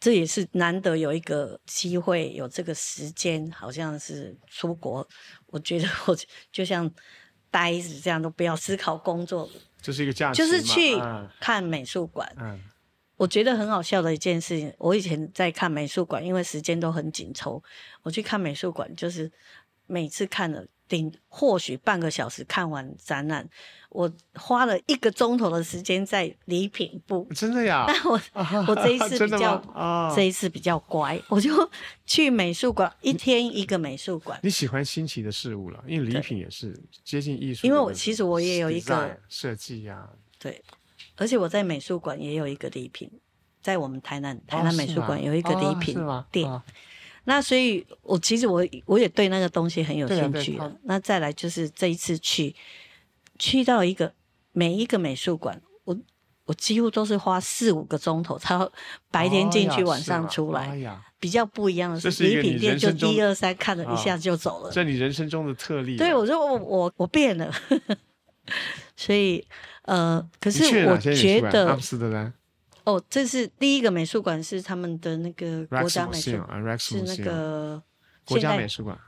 [0.00, 5.06] 这也是难得有一个机会，有这个时间，好像是出国。
[5.46, 6.16] 我觉得我
[6.52, 6.90] 就像
[7.50, 9.48] 呆子这样，都不要思考工作。
[9.80, 10.96] 这是一个价值就是去
[11.40, 12.32] 看美术馆。
[12.38, 12.60] 嗯，
[13.16, 14.72] 我觉得很好笑的一件事情。
[14.78, 17.62] 我以前在看美术馆，因为时间都很紧凑，
[18.02, 19.30] 我去看美术馆，就是
[19.86, 20.66] 每次看了。
[20.88, 23.46] 顶或许半个小时看完展览，
[23.90, 27.28] 我花了一个钟头的时间在礼品部。
[27.34, 27.84] 真的呀？
[27.88, 28.20] 但我
[28.66, 31.70] 我这一次比较这一次比较乖，我就
[32.06, 34.40] 去美术馆，一天一个美术馆。
[34.42, 36.74] 你喜欢新奇的事物了，因为礼品也是
[37.04, 37.66] 接近艺术。
[37.66, 40.62] 因为我其实我也有一个设计呀，对，
[41.16, 43.10] 而且我在美术馆也有一个礼品，
[43.60, 45.98] 在我们台南台南美术馆有一个礼品
[46.32, 46.62] 店。
[47.28, 50.58] 那所以，我其实我我也对那个东西很有兴趣。
[50.84, 52.56] 那再来就是这一次去，
[53.38, 54.10] 去到一个
[54.52, 55.94] 每一个美术馆，我
[56.46, 58.58] 我几乎都是花四五个钟头，才
[59.10, 60.68] 白天进去，晚上出来。
[60.68, 64.70] 哎呀，比较不一样的是礼品店就一二三看了一下就走了。
[64.72, 65.98] 这你人生中的特例。
[65.98, 67.52] 对，我说我我我变了，
[68.96, 69.46] 所以
[69.82, 72.32] 呃，可是我觉得阿姆斯特丹。
[72.88, 77.82] 哦，这是第一个美术馆，是他们的那个国家美术馆，是那个
[78.24, 78.98] 国家美术馆。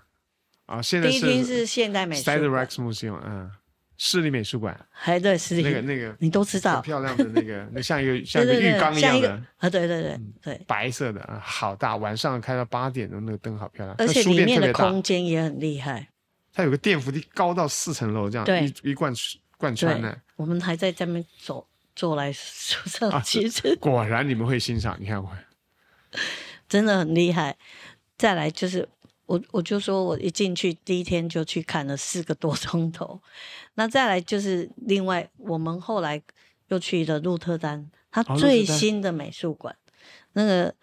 [0.66, 3.50] 啊，现在第一厅是现代美术馆，Rex Museum，嗯，
[3.96, 16.06] 市立美术馆，还对市立那个那个你都知道，漂亮的那个，那像一个像一个浴缸一样的啊，对对对对，白色的啊，好大，晚上开到八点钟那个灯好漂亮，而且里面的空间也很厉害，
[16.52, 19.10] 它有个电扶梯高到四层楼这样，一一贯
[19.56, 21.66] 贯穿的，我们还在下面走
[22.00, 25.30] 走来走上， 其实果然你们会欣赏，你看我，
[26.68, 27.58] 真的很厉害，
[28.16, 28.88] 再来就是。
[29.26, 33.20] 我我就说，我一进去第一天就去看了四个多钟头，
[33.74, 36.20] 那再来就是另外，我们后来
[36.66, 39.76] 又去了鹿特丹，它最新的美术馆。
[40.32, 40.74] 那个，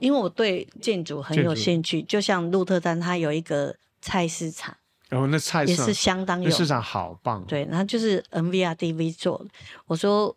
[0.00, 4.76] 因为我对建筑很有兴趣，就像鹿特丹，它有一个菜市场，
[5.08, 7.42] 然后那菜也是相当有市场好棒。
[7.46, 9.46] 对，然后就是 NVRDV 做的。
[9.86, 10.36] 我说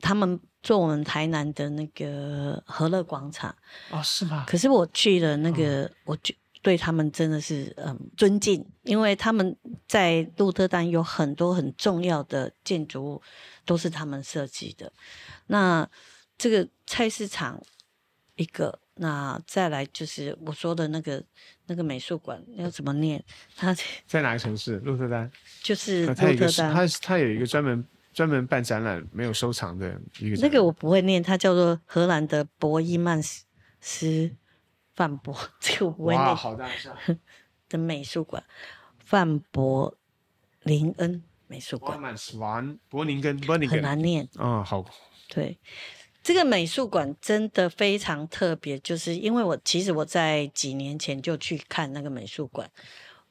[0.00, 3.54] 他们做我们台南的那个和乐广场
[3.90, 4.44] 哦，是吗？
[4.46, 6.34] 可是我去了那个，我就。
[6.60, 9.56] 对他们真的是嗯尊敬，因为他们
[9.86, 13.22] 在鹿特丹有很多很重要的建筑物
[13.64, 14.92] 都是他们设计的。
[15.46, 15.88] 那
[16.36, 17.62] 这个菜市场
[18.34, 21.22] 一个，那再来就是我说的那个
[21.66, 23.24] 那个美术馆要怎么念？
[23.56, 24.78] 它在哪个城市？
[24.80, 25.30] 鹿特丹，
[25.62, 26.74] 就是鹿特丹。
[26.74, 27.82] 它它有一个专门
[28.18, 30.36] 专门办展览没有收藏的一个。
[30.42, 33.22] 那个我不会念，它叫做荷兰的博伊曼
[33.80, 34.34] 斯。
[34.96, 36.92] 范博，这个我哇，好大厦
[37.70, 38.42] 的美术馆，
[38.98, 39.96] 范博
[40.64, 41.96] 林恩美术馆。
[42.88, 44.28] 伯宁根，伯林根很难念。
[44.34, 44.84] 嗯，好。
[45.28, 45.56] 对，
[46.20, 52.68] 这个美术馆真的非常特别，就是因为我其实我在几年前就去看那个美术馆，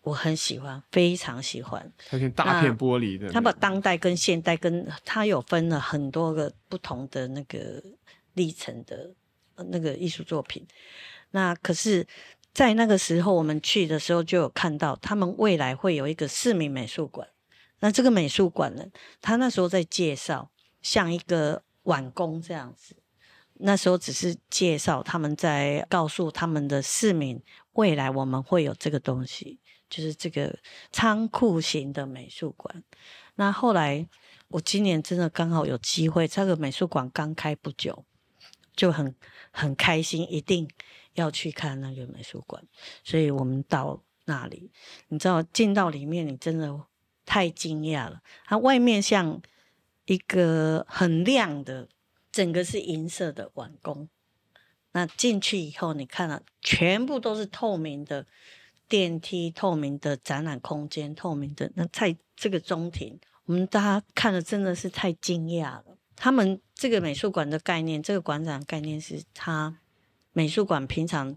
[0.08, 1.92] 我很喜欢，非常喜欢。
[2.10, 7.84] 它是大片玻璃的，它把当代跟现代跟它有分了很多个不同的那个
[8.36, 9.14] 历程的
[9.70, 10.66] 那个艺术作品。
[11.32, 12.08] 那可是，
[12.54, 17.28] 在那个时候我们去的时候，就有看到他们未来会有一个市民美术馆。
[17.82, 18.86] 那这个美术馆呢，
[19.22, 20.50] 他那时候在介绍，
[20.82, 22.96] 像一个晚工这样子。
[23.60, 27.42] 那时候只是介绍，他们在告诉他们的市民，
[27.74, 30.58] 未来我们会有这个东西，就是这个
[30.92, 32.84] 仓库型的美术馆。
[33.36, 34.08] 那后来，
[34.50, 38.06] 我今年真的刚好有机会，这个美术馆刚开不久，
[38.76, 39.16] 就很
[39.52, 40.70] 很开心，一定。
[41.14, 42.64] 要去看那个美术馆，
[43.04, 44.70] 所以我们到那里，
[45.08, 46.80] 你知道进到里面，你真的
[47.26, 48.22] 太惊讶了。
[48.46, 49.42] 它外面像
[50.06, 51.90] 一个很亮的，
[52.32, 54.08] 整个是银色的碗工。
[54.92, 58.28] 那进去以后，你看了全部都是透明的
[58.88, 61.72] 电梯、透明的展览空间、透明的。
[61.76, 65.98] 那在这个中庭，我们大家看了真的是太惊讶了。
[66.16, 69.78] 他们这个美术馆的概念，这个馆长概念是他。
[70.34, 71.36] 美术馆平常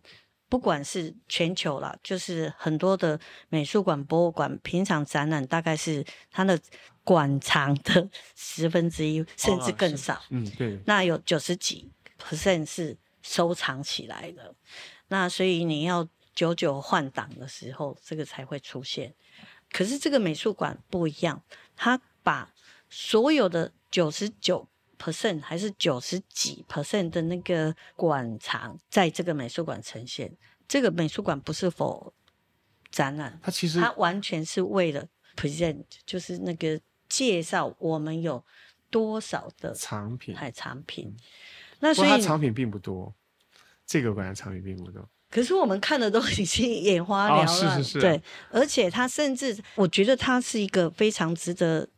[0.51, 6.61] 不管是全球啦，就是很多的美术馆、博物馆，平常展览大概是它的
[7.03, 10.21] 馆藏的十分之一，甚至更少。
[10.29, 10.79] 嗯，对。
[10.85, 11.91] 那有九十几
[12.23, 14.55] percent 是收藏起来的，
[15.09, 16.07] 那所以你要
[16.41, 19.15] 久久换档的时候，这个才会出现。
[19.71, 21.43] 可是这个美术馆不一样，
[21.77, 22.55] 它把
[22.89, 24.67] 所有的九十九。
[25.03, 30.37] percent 还是九十几 percent 的那个馆藏，在这个美术馆呈现。
[30.69, 32.13] 这个美术馆不是否
[32.91, 38.45] 展览，它其实它完全是为了 present，就是那个介绍我们有
[38.91, 41.17] 多少的藏品，还藏品。
[41.79, 43.15] 那所以它藏品并不多，
[43.87, 45.09] 这个馆的藏品并不多。
[45.31, 48.21] 可是我们看的都已经眼花 缭乱，是是是，对。
[48.51, 51.89] 而且它甚至，我觉得它是一个非常值得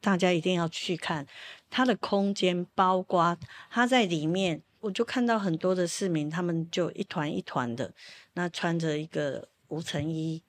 [0.00, 1.26] 大家一定要去看。
[1.68, 3.36] 它的空间包括
[3.70, 7.92] 它在里面，我就看到很多的市民，他们就一团一团的，
[8.32, 10.42] 那穿着一个无尘衣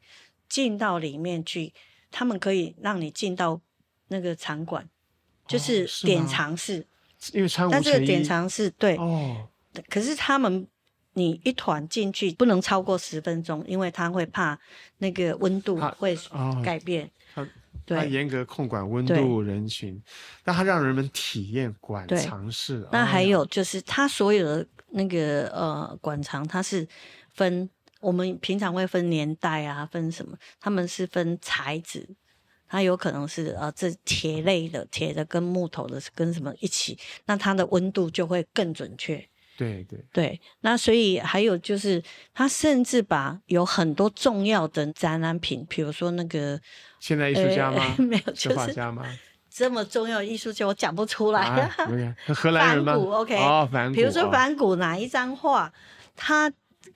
[0.50, 1.74] 进到里面去，
[2.10, 3.62] 他们可以让你进到
[4.08, 4.90] 那个场馆，
[5.46, 6.88] 就是典藏室，
[7.34, 9.48] 因为穿无但这个典藏室对哦，
[9.90, 10.66] 可是他们
[11.14, 14.58] 你一团进去不能超过十分钟，因为他会怕
[15.00, 16.18] 那个温度会
[16.64, 17.10] 改变。
[17.88, 20.02] 他严格控管温度、人群，
[20.44, 22.88] 但他让人们体验馆藏式。
[22.92, 26.88] 那还有就是，他所有的那个呃馆藏，它是
[27.34, 30.38] 分我们平常会分年代啊，分什么？
[30.60, 32.08] 他们是分材质，
[32.70, 39.28] 它有可能是呃这铁类的、铁的跟木头的跟什么一起，那它的温度就会更准确。
[39.62, 42.02] 对对对，那所以还有就是，
[42.34, 46.60] 他甚至把有很多重要的展览品，比如说那个
[47.00, 48.04] 现代艺术家吗呃？
[48.04, 49.06] 没有，是就是画家吗？
[49.54, 51.70] 这么重要的艺术家，我讲不出来。
[52.28, 53.96] 荷兰人吗，OK 哦，梵谷。
[53.96, 55.72] 比如说哦梵谷哪一张画，
[56.16, 56.52] 他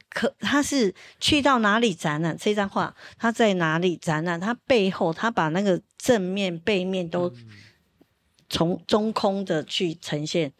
[0.09, 2.35] 可他是去到哪里展览？
[2.35, 4.39] 这张画他在哪里展览？
[4.39, 7.47] 他背后他把那个正面、背面都嗯
[8.49, 10.51] 从中空的去呈现，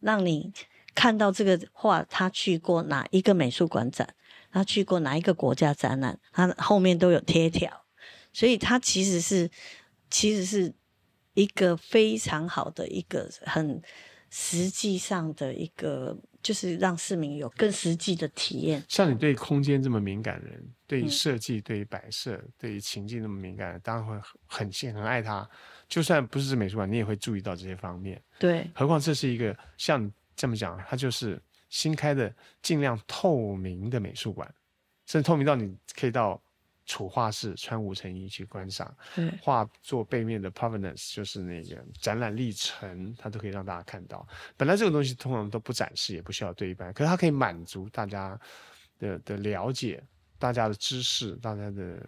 [0.00, 0.52] 让你
[0.96, 4.08] 看到这个画他去过哪一个美术馆展，
[4.50, 7.70] 他去过哪一个国家展览，他后面都有贴条，
[8.32, 9.48] 所以他其实是
[10.10, 10.74] 其实是
[11.34, 13.80] 一个非常好的一个很
[14.30, 18.82] 实际上的一个，就是让市民有更实际的体验。
[18.88, 25.48] 像你对空间这么敏感的人，对于嗯设计、对于摆设、对于情境那么敏感的，当然会很很信很爱他。
[25.88, 28.20] 就算不是美术馆，你也会注意到这些方面。
[28.38, 32.32] 对何况这是一个像你这么讲，它就是新开的
[32.62, 34.46] 尽量透明的美术馆，
[35.06, 36.40] 甚至透明到你可以到
[36.84, 38.96] 储画室穿五层衣去观赏。
[39.14, 44.24] 对画作背面的 provenance 就是那个展览历程，它都可以让大家看到。
[44.56, 48.38] 本来这个东西通常都不展示，也不需要对一般，可是它可以满足大家
[48.98, 50.00] 的的了解，
[50.38, 52.00] 大家的知识，大家的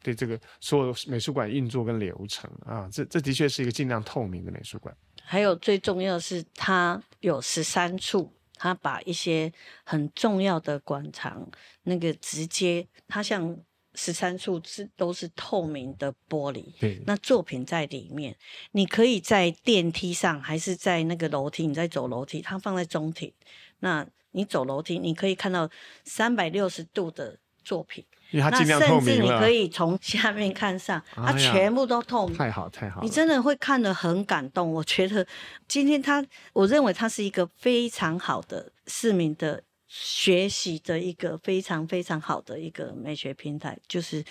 [0.00, 4.96] 对这个所有美术馆运作跟流程啊，这这的确是一个尽量透明的美术馆。
[5.24, 9.52] 还有最重要的是，它有十三处，它把一些
[9.84, 11.48] 很重要的馆藏，
[11.84, 13.56] 那个直接，它像
[13.94, 18.36] 十三处是都是透明的玻璃，对，那作品在里面，
[18.72, 23.32] 你可以在电梯上，还是在那个楼梯，你在走楼梯，它放在中庭，
[23.80, 25.68] 那你走楼梯，你可以看到
[26.04, 32.36] 三百六十度的作品，那因为它尽量透甚至，你可以从下面看上，它哎全部都透明。
[32.36, 33.00] 太好太好。
[33.02, 34.72] 你真的会看得很感动。
[34.72, 35.24] 我觉得
[35.68, 44.24] 今天他，我认为它是一个非常好的市民的学习的一个非常非常好的一个美学平台，就是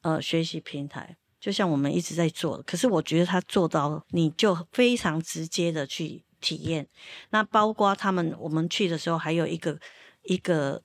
[0.00, 1.16] 呃学习平台。
[1.38, 6.86] 就像我们一直在做的，可是我觉得他做到，你就非常直接的去体验。
[7.28, 9.78] 那包括他们，我们去的时候还有一个
[10.22, 10.80] 一个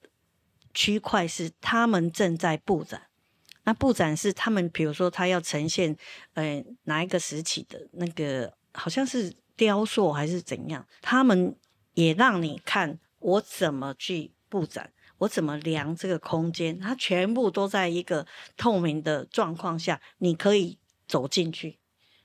[0.79, 3.01] 区块是他们正在布展。
[3.65, 5.93] 那布展是他们，比如说他要呈现，
[6.35, 11.53] 呃，哪一个时期的那个，好像是雕塑还是怎样，他们
[11.95, 18.25] 也让你看我怎么去布展，我怎么量这个空间，它全部都在一个
[18.55, 21.77] 透明的状况下，你可以走进去，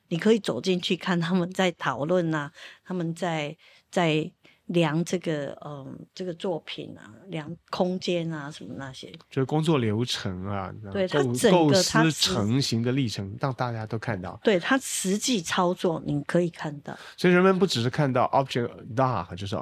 [0.08, 2.52] 你可以走进去看他们在讨论啊，
[2.84, 3.56] 他们在
[3.90, 4.30] 在
[4.66, 14.38] 量这个嗯这个作品啊，量空间啊什么那些，就是工作流程啊，对它构整个它成型的历程，让大家都看到。
[14.42, 16.96] 对它实际操作你可以看到。
[17.16, 19.54] 所以人们不只是看到 object dark，就是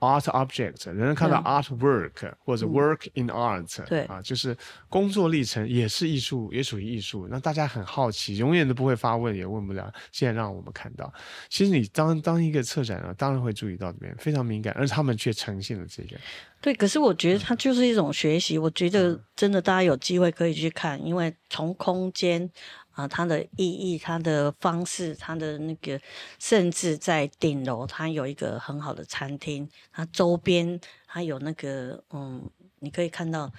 [0.00, 4.56] art object，人们看到嗯 artwork 或者 work in art，、对啊，就是
[4.88, 7.28] 工作历程也是艺术，也属于艺术。
[7.30, 9.92] 那大家很好奇，永远都不会发问，也问不了。
[10.10, 11.12] 现在让我们看到，
[11.48, 16.16] 其实你当当一个策展人，当然会注意到这边非常敏感，而他们却呈现了这个。
[16.62, 18.58] 对，可是我觉得它就是一种学习。
[18.58, 22.50] 我觉嗯得真的大家有机会可以去看，因为从空间
[22.92, 26.00] 啊、它的意义、它的方式、它的那个，
[26.38, 33.50] 甚至在顶楼，它有一个很好的餐厅，它周边它有那个嗯，你可以看到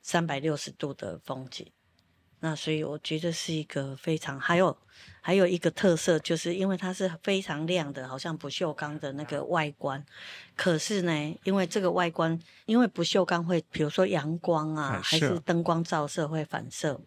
[0.00, 1.70] 三百六十度的风景。
[2.40, 4.76] 那所以我觉得是一个非常，还有
[5.22, 10.04] 还有一个特色，就是因为它是非常亮的，好像不锈钢的那个外观。
[10.54, 17.00] 可是呢，因为这个外观，因为不锈钢会，比如说阳光啊，还是灯光照射会反射，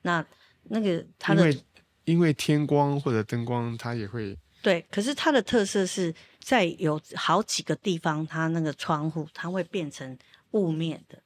[0.00, 0.24] 那
[0.68, 1.64] 那个它的因为
[2.04, 10.16] 因为天光或者灯光，它也会对，可是它的特色是在有好几个地方，它那个窗户它会变成
[10.52, 11.22] 雾面的，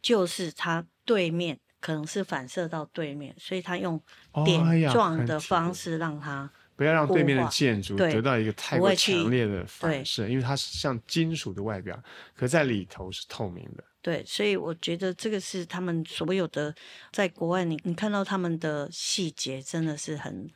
[0.00, 4.00] 就是它对面可能是反射到对面，所以它用
[4.44, 12.00] 点呀状的方式让它不要让对面的建筑得到一个太过强烈的反对射，因为它是像金属的外表，
[12.36, 13.82] 可在里头是透明的。
[14.08, 16.74] 对，所以我觉得这个是他们所有的
[17.12, 20.48] 在国外你，你看到他们的细节，真的是很，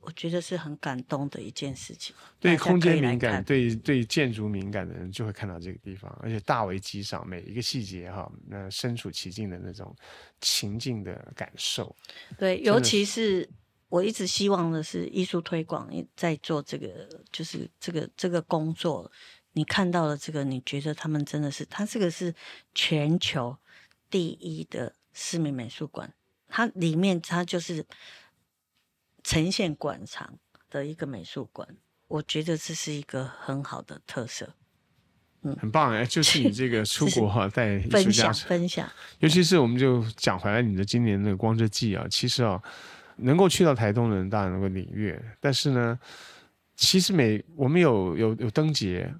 [0.00, 2.12] 我觉得是很感动的一件事情。
[2.40, 9.94] 对空间敏感、对对建筑敏感的人就会看到这个地方，而且大为激赏，每一个细节哈，那身处其境的那种
[10.40, 11.94] 情境的感受。
[12.36, 13.48] 对，尤其是
[13.88, 19.08] 我一直希望的是艺术推广在做这个，就是这个这个工作，
[19.52, 22.34] 你看到了这个，你觉得他们真的是，它这个是
[22.74, 23.56] 全球
[24.10, 26.12] 第一的市民美术馆，
[26.46, 27.84] 它里面它就是
[29.24, 30.38] 呈现馆藏
[30.70, 31.68] 的一个美术馆，
[32.06, 34.54] 我觉得这是一个很好的特色。
[35.42, 38.90] 嗯很棒哎，就 是你这个出国哈带艺术分家享，分享，
[39.20, 42.60] 尤其是我们就讲回来你的今年那个光之季啊，其实啊，
[43.18, 45.96] 能够去到台东的人当然能够领略，但是呢，
[46.74, 49.14] 其实每我们有有有灯节，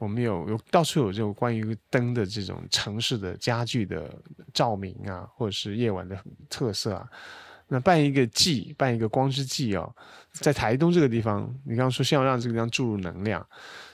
[0.00, 4.10] 我们有有到处有这种关于灯的这种城市的家具的
[4.54, 7.06] 照明啊，或者是夜晚的特色啊。
[7.68, 9.94] 那办一个祭，办一个光之祭哦，
[10.32, 13.46] 在台东这个地方，你刚刚说先要让这个地方注入能量，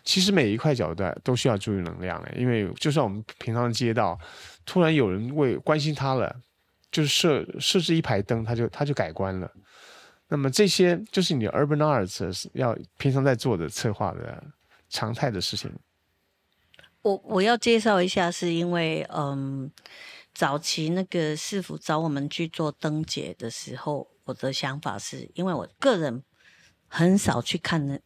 [0.05, 4.17] 其实每一块角段都需要注入能量的，因为就算我们平常街道，
[4.65, 6.35] 突然有人为关心它了，
[6.93, 9.51] 就是设设置一排灯，它就它就改观了。
[10.29, 14.43] 那么这些就是你 urban arts 要平常在做的策划的
[14.89, 15.71] 常态的事情。
[17.07, 19.71] 我我要介绍一下，是因为嗯。
[20.39, 26.23] 早期那个师傅找我们去做灯节的时候，我的想法是因为我个人
[26.89, 27.99] 很少去看那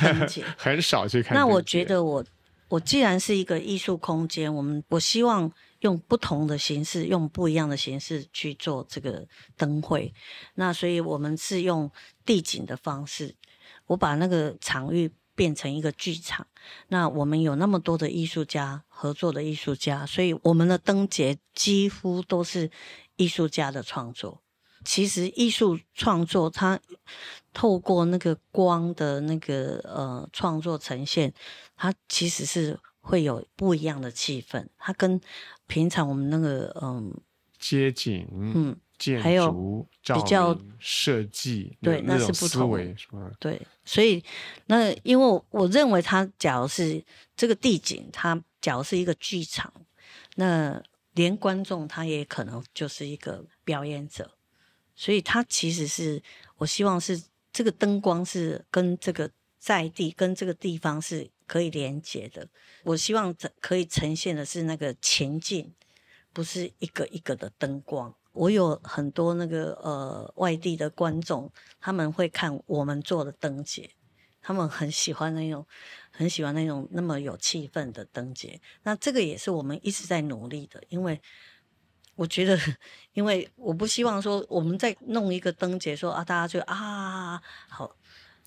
[0.00, 1.34] 灯 节， 很少去看。
[1.36, 2.24] 那我觉得我
[2.68, 10.10] 我既然是一个艺术空间，我们我希望用不同的形式，用不一样的形式去做这个灯会。
[10.54, 11.90] 那所以我们是用
[12.24, 13.36] 地景的方式，
[13.84, 15.12] 我把那个场域。
[15.34, 16.46] 变成一个剧场，
[16.88, 22.70] 那我们有那么多的艺术家合作的艺术家，所以我们的灯节几乎都是
[23.16, 24.42] 艺术家的创作。
[24.84, 26.78] 其实艺术创作它
[27.52, 31.32] 透过那个光的那个呃创作呈现，
[31.74, 34.66] 它其实是会有不一样的气氛。
[34.78, 35.20] 它跟
[35.66, 37.14] 平常我们那个嗯
[37.58, 38.76] 街景嗯。
[39.22, 42.70] 还有比较设计，对，那是不同，
[43.38, 44.22] 对，所以
[44.66, 47.02] 那因为我认为，他假如是
[47.36, 49.72] 这个地景，他假如是一个剧场，
[50.36, 50.82] 那
[51.12, 54.30] 连观众他也可能就是一个表演者，
[54.94, 56.22] 所以他其实是
[56.56, 62.48] 我希望是这个灯光是跟这个在地跟这个地方是可以连接的，
[62.82, 65.72] 我希望可以呈现的是那个前进，
[66.32, 68.14] 不是一个一个的灯光。
[68.34, 73.88] 我有很多那个呃外地的观众，他们会看我们做的灯节，
[74.42, 75.64] 他们很喜欢那种
[76.10, 78.60] 很喜欢那种那么有气氛的灯节。
[78.82, 81.20] 那这个也是我们一直在努力的，因为
[82.16, 82.58] 我觉得，
[83.12, 87.96] 因为我不希望说我们在弄一个灯节，说啊大家就啊好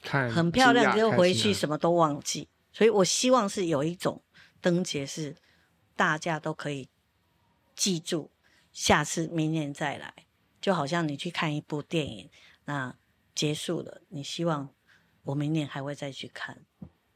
[0.03, 2.49] 看很漂亮，结果回去什么都忘记。
[2.73, 4.21] 所以我希望是有一种
[4.59, 5.33] 灯节是
[5.95, 6.89] 大家都可以
[7.73, 8.29] 记住。
[8.77, 10.13] 下次明年再来，
[10.61, 12.29] 就好像你去看一部电影，
[12.65, 12.95] 那
[13.33, 14.69] 结束了，你希望
[15.23, 16.63] 我明年还会再去看，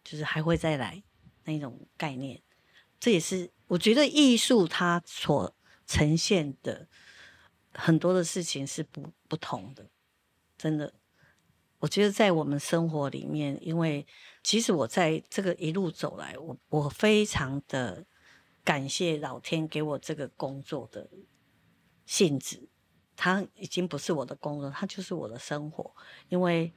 [0.04, 1.04] 就是还会再来
[1.44, 2.42] 那种概念。
[3.00, 5.56] 这也是我觉得艺术它所
[5.86, 6.88] 呈现的
[7.72, 9.88] 很多的事情是不不同的，
[10.58, 10.96] 真的。
[11.78, 14.08] 我觉得在我们生活里面，因为
[14.42, 18.04] 其实我在这个一路走来，我我非常的
[18.64, 21.08] 感谢老天给我这个工作的。
[22.12, 22.62] 性质，
[23.16, 25.96] 它已经不是我的工作，它就是我的生活。
[26.28, 26.70] 因为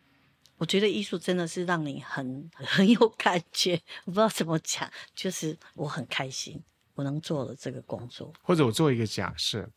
[0.59, 6.62] 我觉得艺术真的是让你很 很有感觉，我不知道怎么讲，就是我很开心，
[6.95, 8.32] 我能做了这个工作。
[8.43, 9.68] 或者我做一个假设，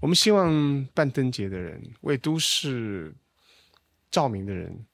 [0.00, 3.14] 我们希望办灯节的人，为都市
[4.10, 4.84] 照明的人，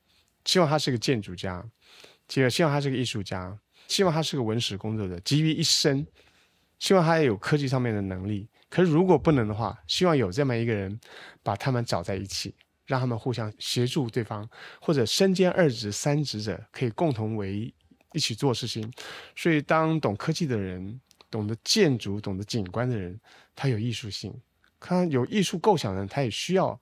[0.44, 1.66] 希望他是个建筑家，
[2.28, 6.06] 希望希望他是个艺术家，希望他是个文史工作者，集于一身，
[6.78, 8.46] 希望他也有科技上面的能力。
[8.74, 10.98] 可是如果不能的话，希望有这么一个人，
[11.44, 12.52] 把他们找在一起，
[12.86, 14.50] 让他们互相协助对方，
[14.80, 17.72] 或者身兼二职、三职者可以共同为
[18.12, 18.92] 一起做事情。
[19.36, 21.00] 所以，当懂科技的人、
[21.30, 23.16] 懂得建筑、懂得景观的人，
[23.54, 24.34] 他有艺术性，
[24.80, 26.76] 他有艺术构想的人，他也需要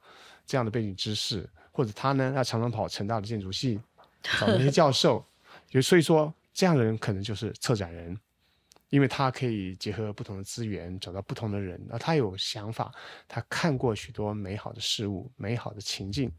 [0.47, 3.79] 这样的背景知识，或者他呢，要常常跑成大的建筑系，
[4.41, 5.23] 找那些教授。
[5.69, 8.19] 就所以说，这样的人可能就是策展人。
[8.93, 12.93] 因为他可以结合不同的资源，找到不同的人，而他有想法，
[13.27, 16.31] 他看过许多美好的事物、美好的情境、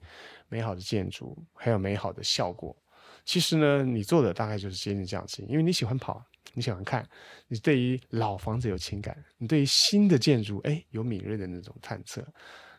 [0.49, 2.78] 美好的建筑，还有美好的效果。
[3.26, 6.24] 其实呢，你做的大概就是接近这样子，因为你喜欢跑，
[6.54, 7.04] 你喜欢看，
[7.47, 12.24] 你对于老房子有情感，你对于新的建筑，哎，有敏锐的那种探测。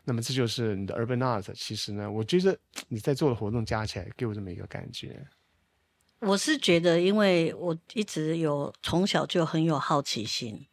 [0.04, 1.52] 那么这就是你的 urban art。
[1.54, 2.56] 其实呢，我觉得
[2.86, 5.26] 你在做的活动加起来，给我这么一个感觉。
[6.26, 10.66] 我是觉得，因为我一直有从小就很有好奇心。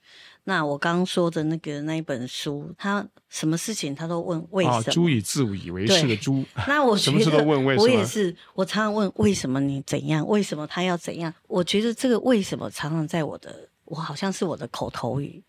[0.46, 4.84] 那我刚刚说的那个那一本书，他什么事情他都问为什么？
[4.84, 6.44] 猪以自以为是的猪。
[6.68, 7.84] 那我什么事都问为什么？
[7.84, 10.28] 我也是，我常常问为什么你怎样？
[10.28, 11.32] 为什么他要怎样？
[11.48, 15.44] 我觉得这个为什么常常在我的，我好像是我的口头语。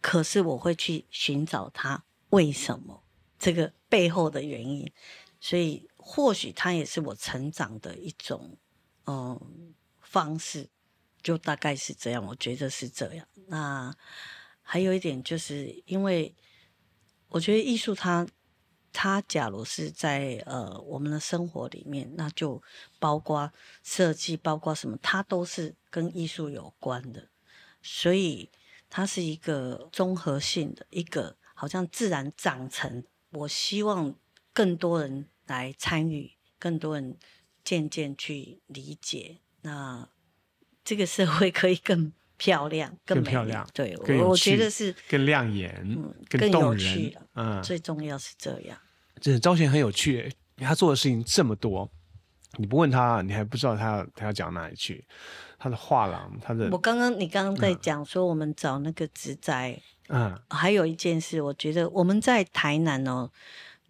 [0.00, 3.02] 可是我会去寻找他为什么
[3.38, 4.90] 这个背后的原因。
[5.38, 8.56] 所以或许他也是我成长的一种
[9.06, 10.68] 嗯方式，
[11.22, 13.26] 就大概是这样，我觉得是这样。
[13.46, 13.94] 那
[14.62, 16.34] 还有一点就是因为
[17.28, 18.26] 我觉得艺术它。
[18.92, 22.60] 它假如是在呃我们的生活里面，那就
[22.98, 23.52] 包括
[23.84, 27.28] 设计，包括什么，它都是跟艺术有关的，
[27.80, 28.50] 所以
[28.88, 33.04] 它是一个综合性的一个，好像自然长成。
[33.30, 34.12] 我希望
[34.52, 37.16] 更多人来参与，更多人
[37.64, 40.08] 渐渐去理解，那
[40.84, 43.68] 这个社会可以更漂亮、更漂亮。
[43.72, 47.22] 对，我觉得是更亮眼、嗯，更有趣的。
[47.34, 48.78] 嗯，最重要是这样。
[49.20, 51.90] 这招贤很有趣，他做的事情这么多，
[52.56, 55.04] 你不问他，你还不知道他要他要讲哪里去。
[55.62, 63.30] 他的画廊，他的我刚刚你刚刚在讲说，我们找那个植栽，嗯，还有一件事，我觉得我们在台南哦，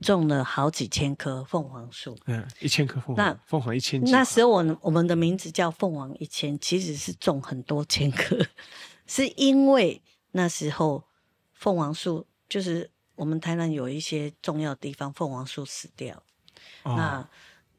[0.01, 8.37] 种了好几千棵凤凰树，嗯，一千棵凤凰，那凤凰一千，那时候我我们的名字叫凤凰一千，其实是种很多千棵，
[9.07, 11.05] 是因为那时候
[11.53, 12.91] 凤凰树就是。
[13.17, 16.23] 我们台南有一些重要地方，凤凰树死掉，
[16.85, 17.29] 那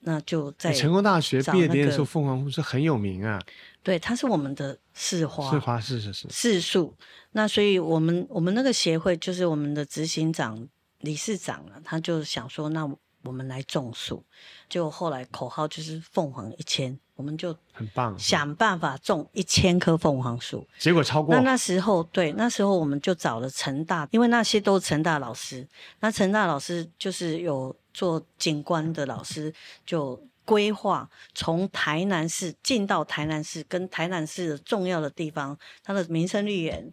[0.01, 3.41] 那就在成功大学毕业典礼的时候，凤凰树是很有名啊。
[3.81, 6.95] 对，它是我们的市花，市花是是是市树。
[7.31, 10.67] 那所以我们我们那个协会就是我们的执行长、
[11.01, 12.89] 理事长啊，他就想说，那
[13.23, 14.23] 我们来种树，
[14.67, 16.99] 就后来口号就是凤凰一千。
[17.13, 21.35] 我们就很棒，想办法种一千棵凤凰树，结果超过。
[21.35, 25.67] 那那时候，对，那时候我们就找了成大，因为那些都是成大老师。
[25.99, 29.53] 那成大老师就是有做景观的老师，
[29.85, 36.91] 就规划从台南市进到台南市，跟台南市的重要的地方，它的民生绿园。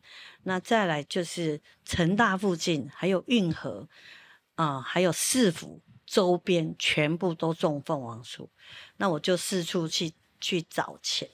[0.49, 3.89] 那再来就是成大附近，还有运河
[4.57, 5.81] 啊，还有市府。
[6.11, 8.49] 周边全部都种凤凰树，
[8.97, 11.29] 那我就四处去去找钱。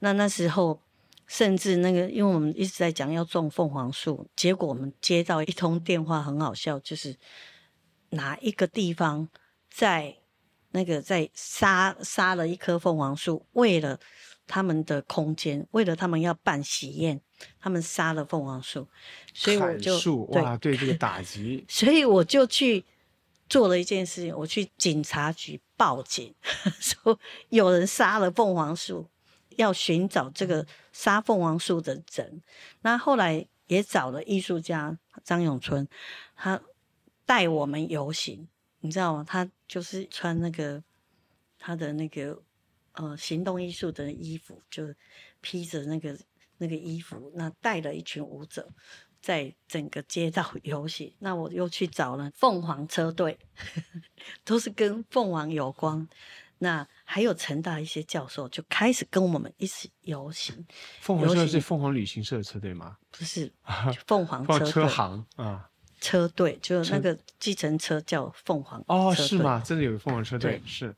[0.00, 0.82] 那那时候，
[1.28, 7.16] 甚至那个，因为我们一直在讲要种凤凰树，结果我们接到一通电话，很好笑，就是
[8.10, 9.28] 哪一个地方
[9.70, 10.16] 在
[10.72, 14.00] 那个在杀杀了一棵凤凰树，为了
[14.48, 17.20] 他们的空间，为了他们要办喜宴，
[17.60, 18.86] 他们杀了凤凰树，
[19.34, 19.98] 所以我就
[20.30, 22.84] 哇，对这个打击，所以我就去。
[23.48, 26.34] 做了一件事情，我去警察局报警，
[26.80, 27.16] 说
[27.48, 29.08] 有人杀了凤凰树，
[29.50, 32.42] 要寻找这个杀凤凰树的人。
[32.80, 35.86] 那后来也找了艺术家张永春，
[36.34, 36.60] 他
[37.24, 38.48] 带我们游行，
[38.80, 39.24] 你知道吗？
[39.24, 40.82] 他就是穿那个
[41.56, 42.42] 他的那个
[42.94, 44.92] 呃行动艺术的衣服，就
[45.40, 46.18] 披着那个
[46.58, 48.68] 那个衣服，那带了一群舞者。
[49.18, 53.36] 在整个街道 游行，那我又去找了凤凰车队，
[54.44, 56.06] 都是跟凤凰有关。
[56.58, 60.64] 那还有成大一些教授就开始跟我们一起游行。
[61.00, 62.98] 凤凰车是凤凰旅行社的车队吗？
[63.10, 63.52] 不是，
[64.06, 65.68] 凤凰车车行啊，
[66.00, 69.60] 车队就是那个计程车叫凤凰哦，是吗？
[69.66, 70.94] 真的有凤凰车队是，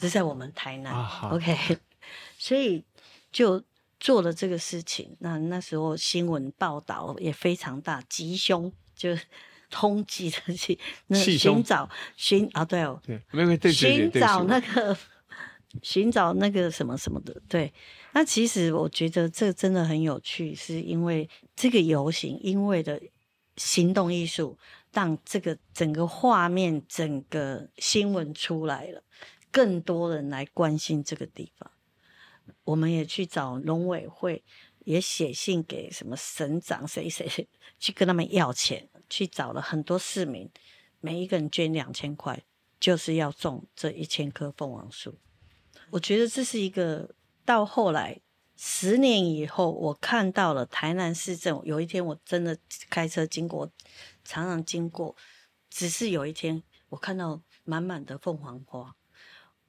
[0.00, 0.94] 是在我们台南。
[1.28, 1.78] OK，
[2.38, 2.82] 所以
[3.30, 3.62] 就。
[4.02, 9.16] 做了这个事情，那那时候新闻报道也非常大，吉凶就
[9.70, 10.76] 通缉的去
[11.06, 14.96] 那寻找寻啊，对哦，对，没有对寻找那个
[15.82, 17.72] 寻找那个什么什么的，对。
[18.12, 23.00] 那其实我觉得这真的很有趣，是因为这个游行，因为的
[23.56, 24.58] 行动艺术，
[24.92, 29.02] 让这个整个画面、整个新闻出来了，
[29.52, 31.70] 更多人来关心这个地方。
[32.64, 34.42] 我们也去找农委会，
[34.80, 40.50] 也写信给什么省长谁谁谁去跟他们要钱，去找了很多市民，
[41.00, 42.42] 每一个人捐两千块，
[42.78, 45.18] 就是要种这一千棵凤凰树。
[45.90, 47.14] 我觉得这是一个
[47.44, 48.20] 到后来
[48.56, 51.60] 十年以后，我看到了台南市政。
[51.64, 52.56] 有一天我真的
[52.88, 53.70] 开车经过，
[54.24, 55.16] 常常经过，
[55.68, 58.94] 只是有一天我看到满满的凤凰花。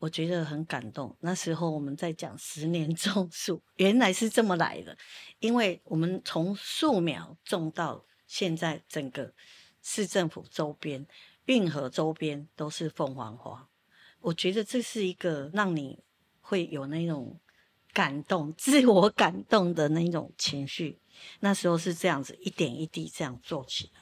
[0.04, 1.16] 我觉得很感动。
[1.22, 4.97] 那时候我们在讲十年种树，原来是这么来的。
[5.39, 9.34] 因为我们从树苗种到现在，整个
[9.82, 11.08] 市政府周边、
[11.45, 13.70] 运河周边都是凤凰花。
[14.20, 16.04] 我觉得这是一个让你
[16.41, 17.39] 会有那种
[17.93, 20.99] 感动、自我感动的那种情绪。
[21.39, 24.01] 那时候是这样子，一点一滴这样做起来。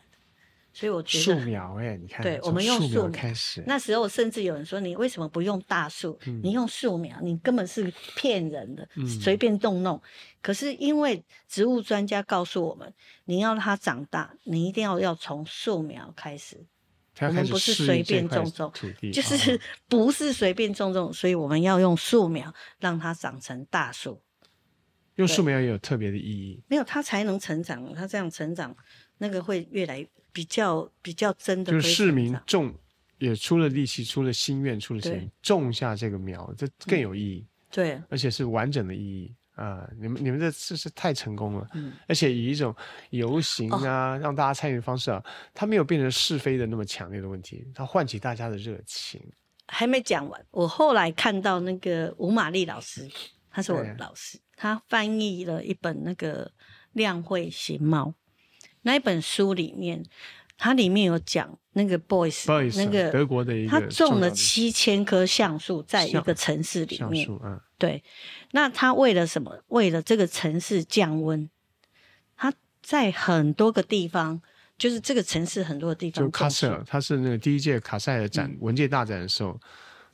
[0.73, 3.61] 所以我觉得树苗哎，你看，对，我们用树苗开始。
[3.67, 6.17] 那时候甚至有人说：“你为什么不用大树？
[6.41, 8.87] 你用树苗，你根本是骗人的，
[9.21, 10.01] 随便动弄。”
[10.41, 12.93] 可是因为植物专家告诉我们，
[13.25, 16.65] 你要它长大，你一定要要从树苗开始
[17.19, 24.21] 我们不是适随便种种土地，就哦是 不是随便种种，所以我们要用树苗让它长成大树，
[25.15, 26.63] 用树苗也有特别的意义。
[26.69, 28.73] 没有它才能成长，它这样成长，
[29.17, 32.73] 那个会越来比较比较真的就是市民种
[33.17, 35.19] 也出了力气，出了心愿，出了对。
[35.19, 42.75] 心，种下这个苗，这更有意义，对，而且是完整的意义啊、你们你们这这是太成功了，嗯，而且以一种
[43.11, 45.23] 游行啊，让大家参与的方式啊，
[45.53, 49.21] 它没有变成是非的那么强烈的问题，它唤起大家的热情。
[49.67, 50.45] 还没讲完。
[50.49, 53.07] 我后来看到那个吴玛丽老师，
[53.51, 56.45] 他是我的老师，他翻译了一本那个
[56.93, 58.07] 《亮慧形貌》
[58.83, 60.03] 那一本书里面，
[60.57, 62.45] 它里面有讲那个 boys
[62.77, 67.27] 那个德国的一个他种了七千棵橡树在一个城市里面，
[67.77, 68.03] 对，
[68.51, 69.63] 那他为了什么？
[69.67, 71.49] 为了这个城市降温，
[72.35, 74.41] 他在很多个地方，
[74.77, 78.29] 就是这个城市很多个地方就卡塞尔，他是那个第一届卡塞尔嗯。
[78.29, 79.59] 展、文界大展的时候，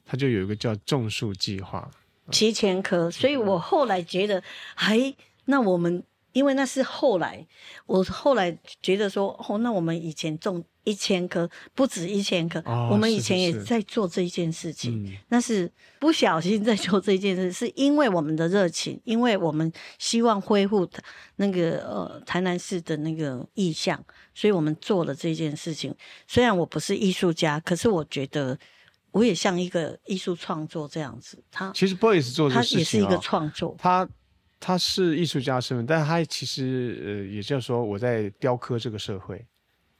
[0.05, 1.89] 他就有一个叫种树计划，
[2.31, 4.41] 七千棵，所以我后来觉得，
[4.75, 5.13] 哎，
[5.45, 6.03] 那我们
[6.37, 7.43] 因为那是后来，
[7.87, 15.03] 我后来觉得说，哦，那我们以前种一千棵，不止一千棵，哦我们以前也在做这一件事情。
[15.03, 15.67] 嗯，那是
[15.99, 20.87] 不小心在做这件事，是因为我们的热情，因为我们希望恢复
[21.37, 23.99] 那个呃台南市的那个意向，
[24.35, 25.91] 所以我们做了这件事情。
[26.27, 28.55] 虽然我不是艺术家，可是我觉得
[29.09, 34.07] 我也像一个艺术创作这样子，他其实 Boys 做这他也是一个创作，他
[34.59, 39.45] 他是艺术家身份，但他其实呃，也就是说我在雕刻这个社会，